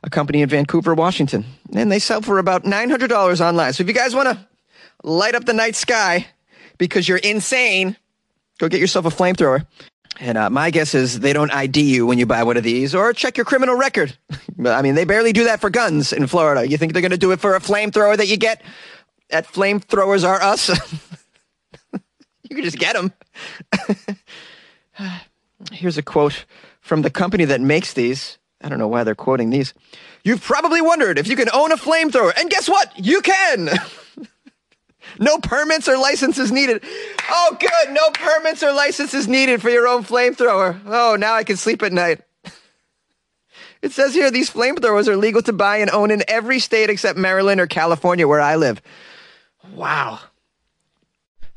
a 0.03 0.09
company 0.09 0.41
in 0.41 0.49
Vancouver, 0.49 0.93
Washington. 0.93 1.45
And 1.73 1.91
they 1.91 1.99
sell 1.99 2.21
for 2.21 2.39
about 2.39 2.63
$900 2.63 3.41
online. 3.41 3.73
So 3.73 3.81
if 3.81 3.87
you 3.87 3.93
guys 3.93 4.15
want 4.15 4.29
to 4.29 4.47
light 5.03 5.35
up 5.35 5.45
the 5.45 5.53
night 5.53 5.75
sky 5.75 6.27
because 6.77 7.07
you're 7.07 7.17
insane, 7.17 7.97
go 8.59 8.69
get 8.69 8.79
yourself 8.79 9.05
a 9.05 9.09
flamethrower. 9.09 9.65
And 10.19 10.37
uh, 10.37 10.49
my 10.49 10.71
guess 10.71 10.95
is 10.95 11.19
they 11.19 11.33
don't 11.33 11.51
ID 11.51 11.81
you 11.81 12.07
when 12.07 12.17
you 12.17 12.25
buy 12.25 12.43
one 12.43 12.57
of 12.57 12.63
these 12.63 12.95
or 12.95 13.13
check 13.13 13.37
your 13.37 13.45
criminal 13.45 13.75
record. 13.75 14.17
I 14.65 14.81
mean, 14.81 14.95
they 14.95 15.05
barely 15.05 15.31
do 15.31 15.43
that 15.45 15.61
for 15.61 15.69
guns 15.69 16.11
in 16.11 16.27
Florida. 16.27 16.67
You 16.67 16.77
think 16.77 16.93
they're 16.93 17.01
going 17.01 17.11
to 17.11 17.17
do 17.17 17.31
it 17.31 17.39
for 17.39 17.55
a 17.55 17.59
flamethrower 17.59 18.17
that 18.17 18.27
you 18.27 18.37
get 18.37 18.63
at 19.29 19.45
Flamethrowers 19.45 20.27
Are 20.27 20.41
Us? 20.41 20.69
you 21.93 22.55
can 22.55 22.63
just 22.63 22.79
get 22.79 22.95
them. 22.95 23.13
Here's 25.71 25.97
a 25.97 26.03
quote 26.03 26.45
from 26.81 27.01
the 27.01 27.09
company 27.09 27.45
that 27.45 27.61
makes 27.61 27.93
these. 27.93 28.39
I 28.67 28.69
don't 28.69 28.79
know 28.79 28.89
why 28.89 29.05
they're 29.05 29.15
quoting 29.15 29.49
these. 29.49 29.73
You've 30.25 30.43
probably 30.43 30.81
wondered 30.81 31.17
if 31.17 31.29
you 31.29 31.37
can 31.37 31.47
own 31.53 31.71
a 31.71 31.77
flamethrower, 31.77 32.37
and 32.37 32.49
guess 32.49 32.67
what? 32.67 32.91
You 32.97 33.21
can. 33.21 33.69
no 35.19 35.37
permits 35.37 35.87
or 35.87 35.97
licenses 35.97 36.51
needed. 36.51 36.83
Oh, 37.29 37.55
good. 37.57 37.93
No 37.93 38.09
permits 38.09 38.61
or 38.63 38.73
licenses 38.73 39.25
needed 39.25 39.61
for 39.61 39.69
your 39.69 39.87
own 39.87 40.03
flamethrower. 40.03 40.81
Oh, 40.85 41.15
now 41.17 41.33
I 41.33 41.45
can 41.45 41.55
sleep 41.55 41.81
at 41.81 41.93
night. 41.93 42.21
It 43.79 43.91
says 43.91 44.15
here 44.15 44.31
these 44.31 44.49
flamethrowers 44.49 45.07
are 45.07 45.15
legal 45.15 45.43
to 45.43 45.53
buy 45.53 45.77
and 45.77 45.91
own 45.91 46.09
in 46.09 46.23
every 46.27 46.57
state 46.57 46.89
except 46.89 47.17
Maryland 47.17 47.61
or 47.61 47.67
California, 47.67 48.27
where 48.27 48.41
I 48.41 48.55
live. 48.55 48.81
Wow. 49.71 50.19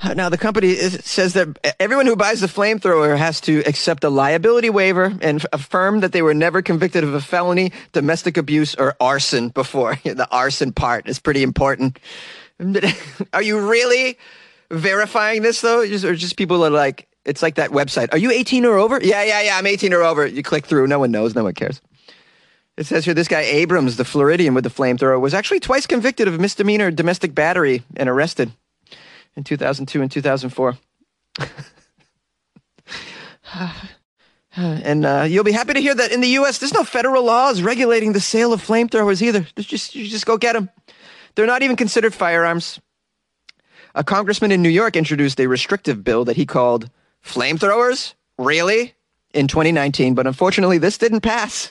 Now, 0.02 0.30
the 0.30 0.38
company 0.38 0.75
says 0.76 1.35
that 1.35 1.59
everyone 1.78 2.07
who 2.07 2.16
buys 2.16 2.40
the 2.40 2.47
flamethrower 2.47 3.19
has 3.19 3.40
to 3.42 3.62
accept 3.66 4.02
a 4.02 4.09
liability 4.09 4.71
waiver 4.71 5.12
and 5.21 5.45
affirm 5.52 6.00
that 6.00 6.12
they 6.12 6.23
were 6.23 6.33
never 6.33 6.62
convicted 6.62 7.04
of 7.04 7.12
a 7.12 7.21
felony, 7.21 7.73
domestic 7.92 8.38
abuse, 8.38 8.75
or 8.75 8.97
arson 8.99 9.50
before. 9.50 9.97
the 10.04 10.26
arson 10.30 10.73
part 10.73 11.07
is 11.07 11.19
pretty 11.19 11.42
important. 11.42 11.99
Are 13.35 13.42
you 13.42 13.69
really 13.69 14.19
verifying 14.71 15.42
this, 15.42 15.61
though? 15.61 15.80
Or 15.80 16.14
just 16.14 16.37
people 16.37 16.64
are 16.64 16.71
like, 16.71 17.07
it's 17.26 17.42
like 17.42 17.57
that 17.57 17.71
website. 17.71 18.12
Are 18.12 18.19
you 18.19 18.30
18 18.30 18.64
or 18.64 18.78
over? 18.78 18.99
Yeah, 19.02 19.23
yeah, 19.23 19.42
yeah, 19.42 19.59
I'm 19.59 19.66
18 19.66 19.92
or 19.92 20.02
over. 20.02 20.26
You 20.26 20.42
click 20.42 20.64
through. 20.64 20.87
No 20.87 20.99
one 20.99 21.11
knows. 21.11 21.35
No 21.35 21.45
one 21.45 21.54
cares. 21.54 21.80
It 22.78 22.87
says 22.87 23.04
here 23.04 23.12
this 23.12 23.28
guy 23.28 23.40
Abrams, 23.40 23.99
the 23.99 24.07
Floridian 24.07 24.54
with 24.54 24.64
the 24.64 24.71
flamethrower, 24.71 25.21
was 25.21 25.35
actually 25.35 25.61
twice 25.61 25.87
convicted 25.87 26.26
of 26.26 26.40
misdemeanor 26.40 26.90
domestic 26.90 27.35
battery 27.35 27.83
and 27.97 28.09
arrested 28.09 28.52
in 29.37 29.45
2002 29.45 30.03
and 30.03 30.11
2004. 30.11 30.77
and 34.57 35.07
uh, 35.07 35.25
you'll 35.29 35.45
be 35.45 35.53
happy 35.53 35.75
to 35.75 35.81
hear 35.81 35.95
that 35.95 36.13
in 36.13 36.21
the 36.21 36.29
U.S., 36.29 36.59
there's 36.59 36.75
no 36.75 36.85
federal 36.85 37.25
laws 37.25 37.63
regulating 37.63 38.13
the 38.13 38.21
sale 38.21 38.53
of 38.53 38.65
flamethrowers 38.65 39.23
either. 39.23 39.47
just, 39.57 39.95
you 39.95 40.07
just 40.07 40.27
go 40.27 40.37
get 40.37 40.55
them. 40.55 40.71
They're 41.35 41.47
not 41.47 41.63
even 41.63 41.77
considered 41.77 42.15
firearms. 42.15 42.81
A 43.95 44.05
congressman 44.05 44.53
in 44.53 44.63
New 44.63 44.69
York 44.69 44.97
introduced 44.97 45.41
a 45.41 45.47
restrictive 45.47 46.05
bill 46.05 46.25
that 46.25 46.37
he 46.37 46.47
called 46.47 46.91
flamethrowers? 47.25 48.15
Really? 48.39 48.95
In 49.33 49.47
2019, 49.47 50.15
but 50.15 50.27
unfortunately, 50.27 50.79
this 50.79 50.99
didn't 50.99 51.21
pass. 51.21 51.71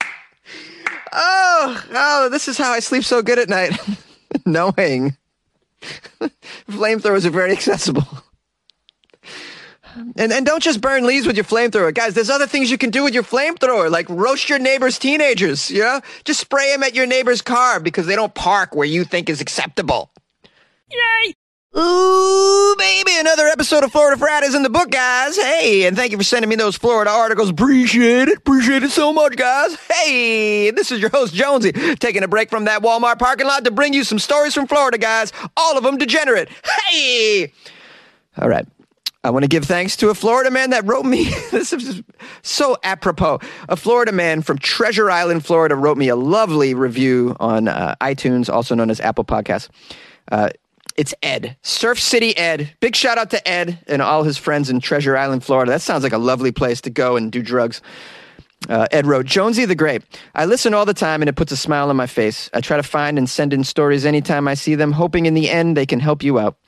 oh, 1.12 1.84
oh, 1.92 2.28
this 2.30 2.48
is 2.48 2.56
how 2.56 2.72
I 2.72 2.80
sleep 2.80 3.04
so 3.04 3.22
good 3.22 3.38
at 3.38 3.48
night, 3.48 3.78
knowing 4.46 5.16
Flamethrowers 6.68 7.24
are 7.24 7.30
very 7.30 7.52
accessible. 7.52 8.06
And, 10.16 10.32
and 10.32 10.46
don't 10.46 10.62
just 10.62 10.80
burn 10.80 11.06
leaves 11.06 11.26
with 11.26 11.36
your 11.36 11.44
flamethrower. 11.44 11.92
Guys, 11.92 12.14
there's 12.14 12.30
other 12.30 12.46
things 12.46 12.70
you 12.70 12.78
can 12.78 12.90
do 12.90 13.02
with 13.02 13.14
your 13.14 13.22
flamethrower, 13.22 13.90
like 13.90 14.08
roast 14.08 14.48
your 14.48 14.58
neighbor's 14.58 14.98
teenagers, 14.98 15.70
you 15.70 15.80
know? 15.80 16.00
Just 16.24 16.40
spray 16.40 16.70
them 16.72 16.82
at 16.82 16.94
your 16.94 17.06
neighbor's 17.06 17.42
car 17.42 17.80
because 17.80 18.06
they 18.06 18.14
don't 18.14 18.34
park 18.34 18.74
where 18.74 18.86
you 18.86 19.04
think 19.04 19.28
is 19.28 19.40
acceptable. 19.40 20.10
Yay! 20.90 21.34
Ooh, 21.78 22.74
baby, 22.76 23.12
another 23.18 23.46
episode 23.46 23.84
of 23.84 23.92
Florida 23.92 24.18
is 24.44 24.56
in 24.56 24.64
the 24.64 24.70
book, 24.70 24.90
guys. 24.90 25.36
Hey, 25.36 25.86
and 25.86 25.96
thank 25.96 26.10
you 26.10 26.18
for 26.18 26.24
sending 26.24 26.48
me 26.48 26.56
those 26.56 26.76
Florida 26.76 27.08
articles. 27.08 27.50
Appreciate 27.50 28.26
it. 28.26 28.38
Appreciate 28.38 28.82
it 28.82 28.90
so 28.90 29.12
much, 29.12 29.36
guys. 29.36 29.76
Hey, 29.88 30.72
this 30.72 30.90
is 30.90 31.00
your 31.00 31.10
host, 31.10 31.34
Jonesy, 31.34 31.70
taking 32.00 32.24
a 32.24 32.28
break 32.28 32.50
from 32.50 32.64
that 32.64 32.82
Walmart 32.82 33.20
parking 33.20 33.46
lot 33.46 33.64
to 33.64 33.70
bring 33.70 33.92
you 33.92 34.02
some 34.02 34.18
stories 34.18 34.54
from 34.54 34.66
Florida, 34.66 34.98
guys. 34.98 35.32
All 35.56 35.78
of 35.78 35.84
them 35.84 35.98
degenerate. 35.98 36.48
Hey! 36.64 37.52
All 38.36 38.48
right. 38.48 38.66
I 39.22 39.30
want 39.30 39.44
to 39.44 39.48
give 39.48 39.64
thanks 39.64 39.94
to 39.98 40.08
a 40.08 40.14
Florida 40.14 40.50
man 40.50 40.70
that 40.70 40.84
wrote 40.84 41.04
me. 41.04 41.24
this 41.52 41.72
is 41.72 42.02
so 42.42 42.76
apropos. 42.82 43.38
A 43.68 43.76
Florida 43.76 44.10
man 44.10 44.42
from 44.42 44.58
Treasure 44.58 45.12
Island, 45.12 45.46
Florida, 45.46 45.76
wrote 45.76 45.96
me 45.96 46.08
a 46.08 46.16
lovely 46.16 46.74
review 46.74 47.36
on 47.38 47.68
uh, 47.68 47.94
iTunes, 48.00 48.52
also 48.52 48.74
known 48.74 48.90
as 48.90 49.00
Apple 49.00 49.24
Podcasts. 49.24 49.68
Uh, 50.32 50.50
it's 50.98 51.14
Ed, 51.22 51.56
Surf 51.62 52.00
City 52.00 52.36
Ed. 52.36 52.74
Big 52.80 52.96
shout 52.96 53.18
out 53.18 53.30
to 53.30 53.48
Ed 53.48 53.78
and 53.86 54.02
all 54.02 54.24
his 54.24 54.36
friends 54.36 54.68
in 54.68 54.80
Treasure 54.80 55.16
Island, 55.16 55.44
Florida. 55.44 55.70
That 55.70 55.80
sounds 55.80 56.02
like 56.02 56.12
a 56.12 56.18
lovely 56.18 56.50
place 56.52 56.80
to 56.82 56.90
go 56.90 57.16
and 57.16 57.30
do 57.30 57.40
drugs. 57.40 57.80
Uh, 58.68 58.88
Ed 58.90 59.06
wrote, 59.06 59.24
Jonesy 59.24 59.64
the 59.64 59.76
Great. 59.76 60.02
I 60.34 60.44
listen 60.44 60.74
all 60.74 60.84
the 60.84 60.92
time 60.92 61.22
and 61.22 61.28
it 61.28 61.36
puts 61.36 61.52
a 61.52 61.56
smile 61.56 61.88
on 61.88 61.96
my 61.96 62.08
face. 62.08 62.50
I 62.52 62.60
try 62.60 62.76
to 62.76 62.82
find 62.82 63.16
and 63.16 63.30
send 63.30 63.52
in 63.52 63.62
stories 63.62 64.04
anytime 64.04 64.48
I 64.48 64.54
see 64.54 64.74
them, 64.74 64.90
hoping 64.90 65.26
in 65.26 65.34
the 65.34 65.48
end 65.48 65.76
they 65.76 65.86
can 65.86 66.00
help 66.00 66.24
you 66.24 66.40
out. 66.40 66.58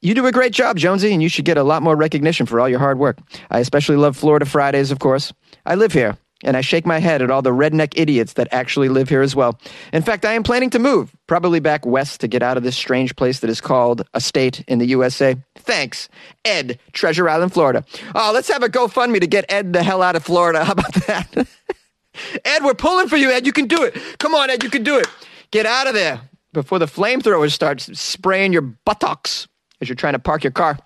You 0.00 0.14
do 0.14 0.26
a 0.26 0.32
great 0.32 0.54
job, 0.54 0.78
Jonesy, 0.78 1.12
and 1.12 1.22
you 1.22 1.28
should 1.28 1.44
get 1.44 1.58
a 1.58 1.62
lot 1.62 1.82
more 1.82 1.94
recognition 1.94 2.46
for 2.46 2.60
all 2.60 2.68
your 2.68 2.78
hard 2.78 2.98
work. 2.98 3.18
I 3.50 3.58
especially 3.58 3.96
love 3.96 4.16
Florida 4.16 4.46
Fridays, 4.46 4.90
of 4.90 4.98
course. 4.98 5.34
I 5.66 5.74
live 5.74 5.92
here, 5.92 6.16
and 6.44 6.56
I 6.56 6.60
shake 6.60 6.86
my 6.86 6.98
head 6.98 7.22
at 7.22 7.30
all 7.30 7.42
the 7.42 7.50
redneck 7.50 7.94
idiots 7.96 8.34
that 8.34 8.48
actually 8.52 8.88
live 8.88 9.08
here 9.08 9.22
as 9.22 9.34
well. 9.34 9.58
In 9.92 10.02
fact, 10.02 10.24
I 10.24 10.32
am 10.32 10.42
planning 10.42 10.70
to 10.70 10.78
move, 10.78 11.14
probably 11.26 11.60
back 11.60 11.84
west 11.84 12.20
to 12.20 12.28
get 12.28 12.42
out 12.42 12.56
of 12.56 12.62
this 12.62 12.76
strange 12.76 13.16
place 13.16 13.40
that 13.40 13.50
is 13.50 13.60
called 13.60 14.06
a 14.14 14.20
state 14.20 14.62
in 14.68 14.78
the 14.78 14.86
USA. 14.86 15.36
Thanks, 15.56 16.08
Ed, 16.44 16.78
Treasure 16.92 17.28
Island, 17.28 17.52
Florida. 17.52 17.84
Oh, 18.14 18.30
let's 18.32 18.48
have 18.48 18.62
a 18.62 18.68
GoFundMe 18.68 19.20
to 19.20 19.26
get 19.26 19.50
Ed 19.50 19.72
the 19.72 19.82
hell 19.82 20.02
out 20.02 20.16
of 20.16 20.24
Florida. 20.24 20.64
How 20.64 20.72
about 20.72 20.94
that? 21.06 21.34
Ed, 22.44 22.62
we're 22.62 22.74
pulling 22.74 23.08
for 23.08 23.16
you, 23.16 23.30
Ed. 23.30 23.46
You 23.46 23.52
can 23.52 23.66
do 23.66 23.82
it. 23.82 23.96
Come 24.18 24.34
on, 24.34 24.50
Ed, 24.50 24.62
you 24.62 24.70
can 24.70 24.84
do 24.84 24.98
it. 24.98 25.08
Get 25.50 25.66
out 25.66 25.86
of 25.86 25.94
there 25.94 26.20
before 26.52 26.78
the 26.78 26.86
flamethrowers 26.86 27.52
start 27.52 27.80
spraying 27.80 28.52
your 28.52 28.62
buttocks 28.62 29.48
as 29.80 29.88
you're 29.88 29.96
trying 29.96 30.12
to 30.14 30.18
park 30.18 30.44
your 30.44 30.52
car. 30.52 30.78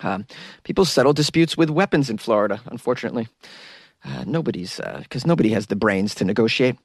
Um, 0.00 0.26
people 0.64 0.84
settle 0.84 1.12
disputes 1.12 1.56
with 1.56 1.70
weapons 1.70 2.10
in 2.10 2.18
Florida, 2.18 2.60
unfortunately. 2.66 3.28
Uh, 4.04 4.24
nobody's, 4.26 4.80
because 4.98 5.24
uh, 5.24 5.28
nobody 5.28 5.50
has 5.50 5.66
the 5.66 5.76
brains 5.76 6.14
to 6.14 6.24
negotiate. 6.24 6.76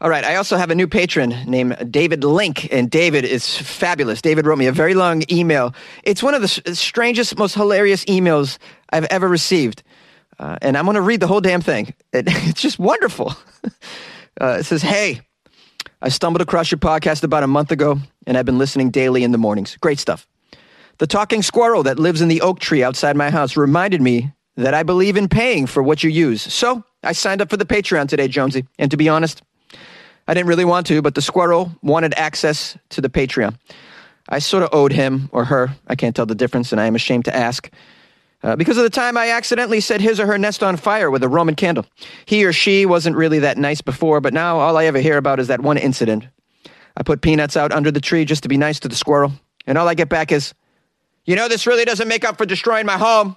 All 0.00 0.08
right, 0.08 0.24
I 0.24 0.36
also 0.36 0.56
have 0.56 0.70
a 0.70 0.74
new 0.74 0.88
patron 0.88 1.34
named 1.46 1.90
David 1.90 2.24
Link, 2.24 2.72
and 2.72 2.90
David 2.90 3.24
is 3.24 3.56
fabulous. 3.56 4.22
David 4.22 4.46
wrote 4.46 4.58
me 4.58 4.66
a 4.66 4.72
very 4.72 4.94
long 4.94 5.22
email. 5.30 5.74
It's 6.02 6.22
one 6.22 6.34
of 6.34 6.42
the 6.42 6.48
strangest, 6.48 7.36
most 7.38 7.54
hilarious 7.54 8.04
emails 8.06 8.58
I've 8.90 9.04
ever 9.04 9.28
received. 9.28 9.82
Uh, 10.38 10.56
and 10.62 10.76
I'm 10.76 10.84
going 10.84 10.96
to 10.96 11.00
read 11.00 11.20
the 11.20 11.26
whole 11.26 11.40
damn 11.40 11.60
thing. 11.60 11.94
It, 12.12 12.24
it's 12.28 12.60
just 12.60 12.78
wonderful. 12.78 13.34
Uh, 14.40 14.56
it 14.58 14.64
says, 14.64 14.82
Hey, 14.82 15.20
I 16.02 16.08
stumbled 16.08 16.42
across 16.42 16.68
your 16.68 16.78
podcast 16.78 17.22
about 17.22 17.44
a 17.44 17.46
month 17.46 17.70
ago, 17.70 18.00
and 18.26 18.36
I've 18.36 18.44
been 18.44 18.58
listening 18.58 18.90
daily 18.90 19.22
in 19.22 19.30
the 19.30 19.38
mornings. 19.38 19.76
Great 19.76 20.00
stuff. 20.00 20.26
The 20.98 21.06
talking 21.06 21.40
squirrel 21.40 21.84
that 21.84 22.00
lives 22.00 22.20
in 22.20 22.26
the 22.26 22.40
oak 22.40 22.58
tree 22.58 22.82
outside 22.82 23.16
my 23.16 23.30
house 23.30 23.56
reminded 23.56 24.02
me 24.02 24.32
that 24.56 24.74
I 24.74 24.82
believe 24.82 25.16
in 25.16 25.28
paying 25.28 25.66
for 25.66 25.82
what 25.82 26.02
you 26.02 26.10
use. 26.10 26.42
So 26.42 26.84
I 27.02 27.12
signed 27.12 27.42
up 27.42 27.50
for 27.50 27.56
the 27.56 27.64
Patreon 27.64 28.08
today, 28.08 28.28
Jonesy. 28.28 28.66
And 28.78 28.90
to 28.90 28.96
be 28.96 29.08
honest, 29.08 29.42
I 30.26 30.34
didn't 30.34 30.48
really 30.48 30.64
want 30.64 30.86
to, 30.86 31.02
but 31.02 31.14
the 31.14 31.22
squirrel 31.22 31.72
wanted 31.82 32.14
access 32.16 32.78
to 32.90 33.00
the 33.00 33.10
Patreon. 33.10 33.58
I 34.28 34.38
sort 34.38 34.62
of 34.62 34.70
owed 34.72 34.92
him 34.92 35.28
or 35.32 35.44
her, 35.44 35.76
I 35.86 35.96
can't 35.96 36.16
tell 36.16 36.24
the 36.24 36.34
difference, 36.34 36.72
and 36.72 36.80
I 36.80 36.86
am 36.86 36.94
ashamed 36.94 37.26
to 37.26 37.36
ask, 37.36 37.70
uh, 38.42 38.56
because 38.56 38.78
of 38.78 38.84
the 38.84 38.90
time 38.90 39.18
I 39.18 39.30
accidentally 39.30 39.80
set 39.80 40.00
his 40.00 40.18
or 40.18 40.26
her 40.26 40.38
nest 40.38 40.62
on 40.62 40.76
fire 40.76 41.10
with 41.10 41.22
a 41.22 41.28
Roman 41.28 41.54
candle. 41.54 41.84
He 42.24 42.44
or 42.44 42.52
she 42.52 42.86
wasn't 42.86 43.16
really 43.16 43.40
that 43.40 43.58
nice 43.58 43.82
before, 43.82 44.20
but 44.20 44.32
now 44.32 44.58
all 44.58 44.78
I 44.78 44.86
ever 44.86 44.98
hear 44.98 45.18
about 45.18 45.40
is 45.40 45.48
that 45.48 45.60
one 45.60 45.76
incident. 45.76 46.26
I 46.96 47.02
put 47.02 47.20
peanuts 47.20 47.56
out 47.56 47.72
under 47.72 47.90
the 47.90 48.00
tree 48.00 48.24
just 48.24 48.42
to 48.44 48.48
be 48.48 48.56
nice 48.56 48.80
to 48.80 48.88
the 48.88 48.94
squirrel, 48.94 49.32
and 49.66 49.76
all 49.76 49.88
I 49.88 49.94
get 49.94 50.08
back 50.08 50.32
is, 50.32 50.54
you 51.26 51.36
know, 51.36 51.48
this 51.48 51.66
really 51.66 51.84
doesn't 51.84 52.08
make 52.08 52.24
up 52.24 52.38
for 52.38 52.46
destroying 52.46 52.86
my 52.86 52.96
home. 52.96 53.36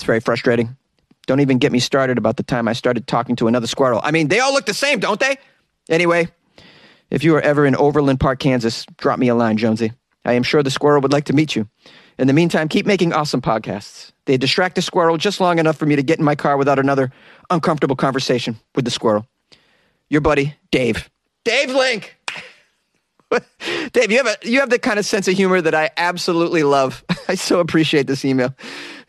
It's 0.00 0.06
very 0.06 0.20
frustrating. 0.20 0.78
Don't 1.26 1.40
even 1.40 1.58
get 1.58 1.72
me 1.72 1.78
started 1.78 2.16
about 2.16 2.38
the 2.38 2.42
time 2.42 2.68
I 2.68 2.72
started 2.72 3.06
talking 3.06 3.36
to 3.36 3.48
another 3.48 3.66
squirrel. 3.66 4.00
I 4.02 4.12
mean, 4.12 4.28
they 4.28 4.40
all 4.40 4.54
look 4.54 4.64
the 4.64 4.72
same, 4.72 4.98
don't 4.98 5.20
they? 5.20 5.36
Anyway, 5.90 6.28
if 7.10 7.22
you 7.22 7.36
are 7.36 7.40
ever 7.42 7.66
in 7.66 7.76
Overland 7.76 8.18
Park, 8.18 8.38
Kansas, 8.38 8.86
drop 8.96 9.18
me 9.18 9.28
a 9.28 9.34
line, 9.34 9.58
Jonesy. 9.58 9.92
I 10.24 10.32
am 10.32 10.42
sure 10.42 10.62
the 10.62 10.70
squirrel 10.70 11.02
would 11.02 11.12
like 11.12 11.26
to 11.26 11.34
meet 11.34 11.54
you. 11.54 11.68
In 12.18 12.28
the 12.28 12.32
meantime, 12.32 12.66
keep 12.66 12.86
making 12.86 13.12
awesome 13.12 13.42
podcasts. 13.42 14.12
They 14.24 14.38
distract 14.38 14.76
the 14.76 14.80
squirrel 14.80 15.18
just 15.18 15.38
long 15.38 15.58
enough 15.58 15.76
for 15.76 15.84
me 15.84 15.96
to 15.96 16.02
get 16.02 16.18
in 16.18 16.24
my 16.24 16.34
car 16.34 16.56
without 16.56 16.78
another 16.78 17.12
uncomfortable 17.50 17.94
conversation 17.94 18.58
with 18.74 18.86
the 18.86 18.90
squirrel. 18.90 19.26
Your 20.08 20.22
buddy, 20.22 20.54
Dave. 20.70 21.10
Dave 21.44 21.74
Link. 21.74 22.16
Dave, 23.92 24.10
you 24.10 24.16
have 24.16 24.26
a 24.26 24.36
you 24.48 24.60
have 24.60 24.70
the 24.70 24.78
kind 24.78 24.98
of 24.98 25.04
sense 25.04 25.28
of 25.28 25.36
humor 25.36 25.60
that 25.60 25.74
I 25.74 25.90
absolutely 25.98 26.62
love. 26.62 27.04
I 27.28 27.34
so 27.34 27.60
appreciate 27.60 28.06
this 28.06 28.24
email. 28.24 28.54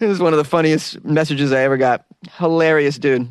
This 0.08 0.10
is 0.10 0.20
one 0.20 0.34
of 0.34 0.38
the 0.38 0.44
funniest 0.44 1.04
messages 1.06 1.52
I 1.52 1.62
ever 1.62 1.78
got. 1.78 2.06
Hilarious, 2.38 2.98
dude. 2.98 3.30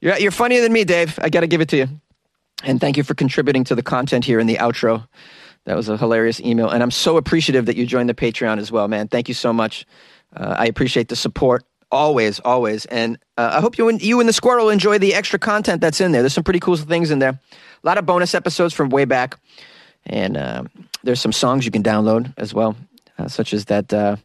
You're 0.00 0.16
you're 0.16 0.30
funnier 0.30 0.62
than 0.62 0.72
me, 0.72 0.82
Dave. 0.82 1.18
I 1.20 1.28
got 1.28 1.40
to 1.40 1.46
give 1.46 1.60
it 1.60 1.68
to 1.68 1.76
you. 1.76 1.88
And 2.64 2.80
thank 2.80 2.96
you 2.96 3.02
for 3.02 3.12
contributing 3.12 3.64
to 3.64 3.74
the 3.74 3.82
content 3.82 4.24
here 4.24 4.40
in 4.40 4.46
the 4.46 4.56
outro. 4.56 5.06
That 5.66 5.76
was 5.76 5.90
a 5.90 5.98
hilarious 5.98 6.40
email, 6.40 6.70
and 6.70 6.82
I'm 6.82 6.90
so 6.90 7.18
appreciative 7.18 7.66
that 7.66 7.76
you 7.76 7.84
joined 7.84 8.08
the 8.08 8.14
Patreon 8.14 8.56
as 8.56 8.72
well, 8.72 8.88
man. 8.88 9.08
Thank 9.08 9.28
you 9.28 9.34
so 9.34 9.52
much. 9.52 9.84
Uh, 10.34 10.54
I 10.58 10.64
appreciate 10.64 11.08
the 11.08 11.16
support 11.16 11.64
always, 11.92 12.40
always, 12.40 12.86
and 12.86 13.18
uh, 13.36 13.50
I 13.52 13.60
hope 13.60 13.76
you 13.76 13.90
and 13.90 14.00
you 14.00 14.18
and 14.18 14.26
the 14.26 14.32
squirrel 14.32 14.70
enjoy 14.70 14.96
the 14.96 15.12
extra 15.12 15.38
content 15.38 15.82
that's 15.82 16.00
in 16.00 16.12
there. 16.12 16.22
There's 16.22 16.32
some 16.32 16.44
pretty 16.44 16.60
cool 16.60 16.76
things 16.76 17.10
in 17.10 17.18
there. 17.18 17.38
A 17.84 17.86
lot 17.86 17.98
of 17.98 18.06
bonus 18.06 18.34
episodes 18.34 18.72
from 18.72 18.88
way 18.88 19.04
back. 19.04 19.38
And 20.06 20.38
uh, 20.38 20.64
there's 21.02 21.20
some 21.20 21.32
songs 21.32 21.66
you 21.66 21.70
can 21.70 21.82
download 21.82 22.32
as 22.38 22.54
well, 22.54 22.74
uh, 23.18 23.28
such 23.28 23.52
as 23.52 23.66
that 23.66 23.92
uh, 23.92 24.16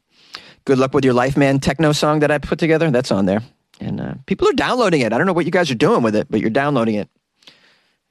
Good 0.65 0.77
Luck 0.77 0.93
With 0.93 1.05
Your 1.05 1.13
Life 1.13 1.37
Man 1.37 1.59
techno 1.59 1.91
song 1.91 2.19
that 2.19 2.31
I 2.31 2.37
put 2.37 2.59
together. 2.59 2.91
That's 2.91 3.11
on 3.11 3.25
there. 3.25 3.41
And 3.79 3.99
uh, 3.99 4.13
people 4.27 4.47
are 4.47 4.53
downloading 4.53 5.01
it. 5.01 5.11
I 5.11 5.17
don't 5.17 5.25
know 5.25 5.33
what 5.33 5.45
you 5.45 5.51
guys 5.51 5.71
are 5.71 5.75
doing 5.75 6.03
with 6.03 6.15
it, 6.15 6.27
but 6.29 6.39
you're 6.39 6.49
downloading 6.49 6.95
it. 6.95 7.09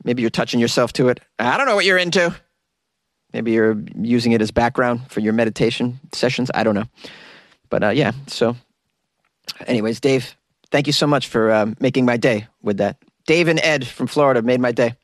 Maybe 0.02 0.22
you're 0.22 0.30
touching 0.30 0.58
yourself 0.58 0.92
to 0.94 1.08
it. 1.08 1.20
I 1.38 1.56
don't 1.56 1.66
know 1.66 1.76
what 1.76 1.84
you're 1.84 1.98
into. 1.98 2.34
Maybe 3.32 3.52
you're 3.52 3.80
using 4.00 4.32
it 4.32 4.42
as 4.42 4.50
background 4.50 5.10
for 5.10 5.20
your 5.20 5.32
meditation 5.32 6.00
sessions. 6.12 6.50
I 6.52 6.64
don't 6.64 6.74
know. 6.74 6.86
But 7.68 7.84
uh, 7.84 7.88
yeah, 7.90 8.12
so, 8.26 8.56
anyways, 9.66 10.00
Dave, 10.00 10.34
thank 10.72 10.88
you 10.88 10.92
so 10.92 11.06
much 11.06 11.28
for 11.28 11.50
uh, 11.50 11.66
making 11.78 12.04
my 12.04 12.16
day 12.16 12.48
with 12.62 12.78
that. 12.78 12.96
Dave 13.26 13.46
and 13.46 13.60
Ed 13.60 13.86
from 13.86 14.08
Florida 14.08 14.42
made 14.42 14.60
my 14.60 14.72
day. 14.72 14.94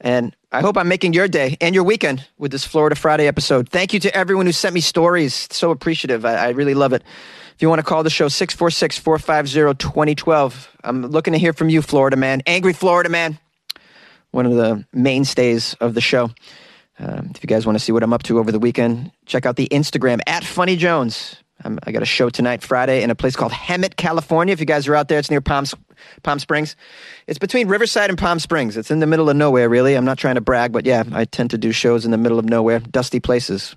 And 0.00 0.36
I 0.56 0.62
hope 0.62 0.78
I'm 0.78 0.88
making 0.88 1.12
your 1.12 1.28
day 1.28 1.58
and 1.60 1.74
your 1.74 1.84
weekend 1.84 2.26
with 2.38 2.50
this 2.50 2.64
Florida 2.64 2.96
Friday 2.96 3.26
episode. 3.26 3.68
Thank 3.68 3.92
you 3.92 4.00
to 4.00 4.16
everyone 4.16 4.46
who 4.46 4.52
sent 4.52 4.74
me 4.74 4.80
stories. 4.80 5.46
So 5.50 5.70
appreciative. 5.70 6.24
I, 6.24 6.46
I 6.46 6.48
really 6.48 6.72
love 6.72 6.94
it. 6.94 7.02
If 7.54 7.60
you 7.60 7.68
want 7.68 7.80
to 7.80 7.82
call 7.82 8.02
the 8.02 8.08
show, 8.08 8.28
646 8.28 8.98
450 8.98 9.74
2012. 9.74 10.76
I'm 10.82 11.02
looking 11.08 11.34
to 11.34 11.38
hear 11.38 11.52
from 11.52 11.68
you, 11.68 11.82
Florida 11.82 12.16
man. 12.16 12.40
Angry 12.46 12.72
Florida 12.72 13.10
man. 13.10 13.38
One 14.30 14.46
of 14.46 14.52
the 14.52 14.86
mainstays 14.94 15.74
of 15.74 15.92
the 15.92 16.00
show. 16.00 16.30
Um, 16.98 17.32
if 17.34 17.42
you 17.42 17.48
guys 17.48 17.66
want 17.66 17.76
to 17.76 17.84
see 17.84 17.92
what 17.92 18.02
I'm 18.02 18.14
up 18.14 18.22
to 18.22 18.38
over 18.38 18.50
the 18.50 18.58
weekend, 18.58 19.12
check 19.26 19.44
out 19.44 19.56
the 19.56 19.68
Instagram 19.68 20.20
at 20.26 20.42
Funny 20.42 20.76
Jones. 20.76 21.36
I 21.62 21.92
got 21.92 22.02
a 22.02 22.06
show 22.06 22.30
tonight, 22.30 22.62
Friday, 22.62 23.02
in 23.02 23.10
a 23.10 23.14
place 23.14 23.36
called 23.36 23.52
Hemet, 23.52 23.96
California. 23.96 24.52
If 24.52 24.60
you 24.60 24.66
guys 24.66 24.88
are 24.88 24.94
out 24.94 25.08
there, 25.08 25.18
it's 25.18 25.30
near 25.30 25.42
Palm, 25.42 25.66
Palm 26.22 26.38
Springs. 26.38 26.76
It's 27.26 27.38
between 27.38 27.68
Riverside 27.68 28.10
and 28.10 28.18
Palm 28.18 28.38
Springs. 28.38 28.76
It's 28.76 28.90
in 28.90 29.00
the 29.00 29.06
middle 29.06 29.28
of 29.30 29.36
nowhere, 29.36 29.68
really. 29.68 29.94
I'm 29.94 30.04
not 30.04 30.18
trying 30.18 30.36
to 30.36 30.40
brag, 30.40 30.72
but 30.72 30.86
yeah, 30.86 31.04
I 31.12 31.24
tend 31.24 31.50
to 31.50 31.58
do 31.58 31.72
shows 31.72 32.04
in 32.04 32.10
the 32.10 32.18
middle 32.18 32.38
of 32.38 32.44
nowhere, 32.44 32.80
dusty 32.80 33.20
places 33.20 33.76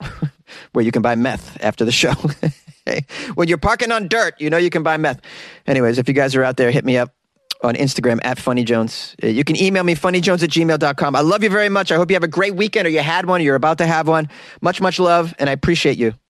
where 0.72 0.84
you 0.84 0.92
can 0.92 1.02
buy 1.02 1.14
meth 1.14 1.56
after 1.62 1.84
the 1.84 1.92
show. 1.92 2.14
hey, 2.86 3.06
when 3.34 3.48
you're 3.48 3.58
parking 3.58 3.92
on 3.92 4.08
dirt, 4.08 4.34
you 4.40 4.50
know 4.50 4.56
you 4.58 4.70
can 4.70 4.82
buy 4.82 4.96
meth. 4.96 5.20
Anyways, 5.66 5.98
if 5.98 6.08
you 6.08 6.14
guys 6.14 6.34
are 6.34 6.44
out 6.44 6.56
there, 6.56 6.70
hit 6.70 6.84
me 6.84 6.96
up 6.96 7.14
on 7.62 7.74
Instagram 7.74 8.20
at 8.24 8.38
Funny 8.38 8.64
Jones. 8.64 9.14
Uh, 9.22 9.28
You 9.28 9.44
can 9.44 9.56
email 9.56 9.84
me, 9.84 9.94
funnyjones 9.94 10.42
at 10.42 10.50
gmail.com. 10.50 11.16
I 11.16 11.20
love 11.20 11.42
you 11.42 11.50
very 11.50 11.68
much. 11.68 11.90
I 11.90 11.96
hope 11.96 12.10
you 12.10 12.14
have 12.14 12.24
a 12.24 12.28
great 12.28 12.54
weekend 12.54 12.86
or 12.86 12.90
you 12.90 13.00
had 13.00 13.26
one 13.26 13.40
or 13.40 13.44
you're 13.44 13.54
about 13.54 13.78
to 13.78 13.86
have 13.86 14.06
one. 14.06 14.28
Much, 14.60 14.80
much 14.80 14.98
love, 14.98 15.34
and 15.38 15.48
I 15.48 15.52
appreciate 15.52 15.96
you. 15.98 16.14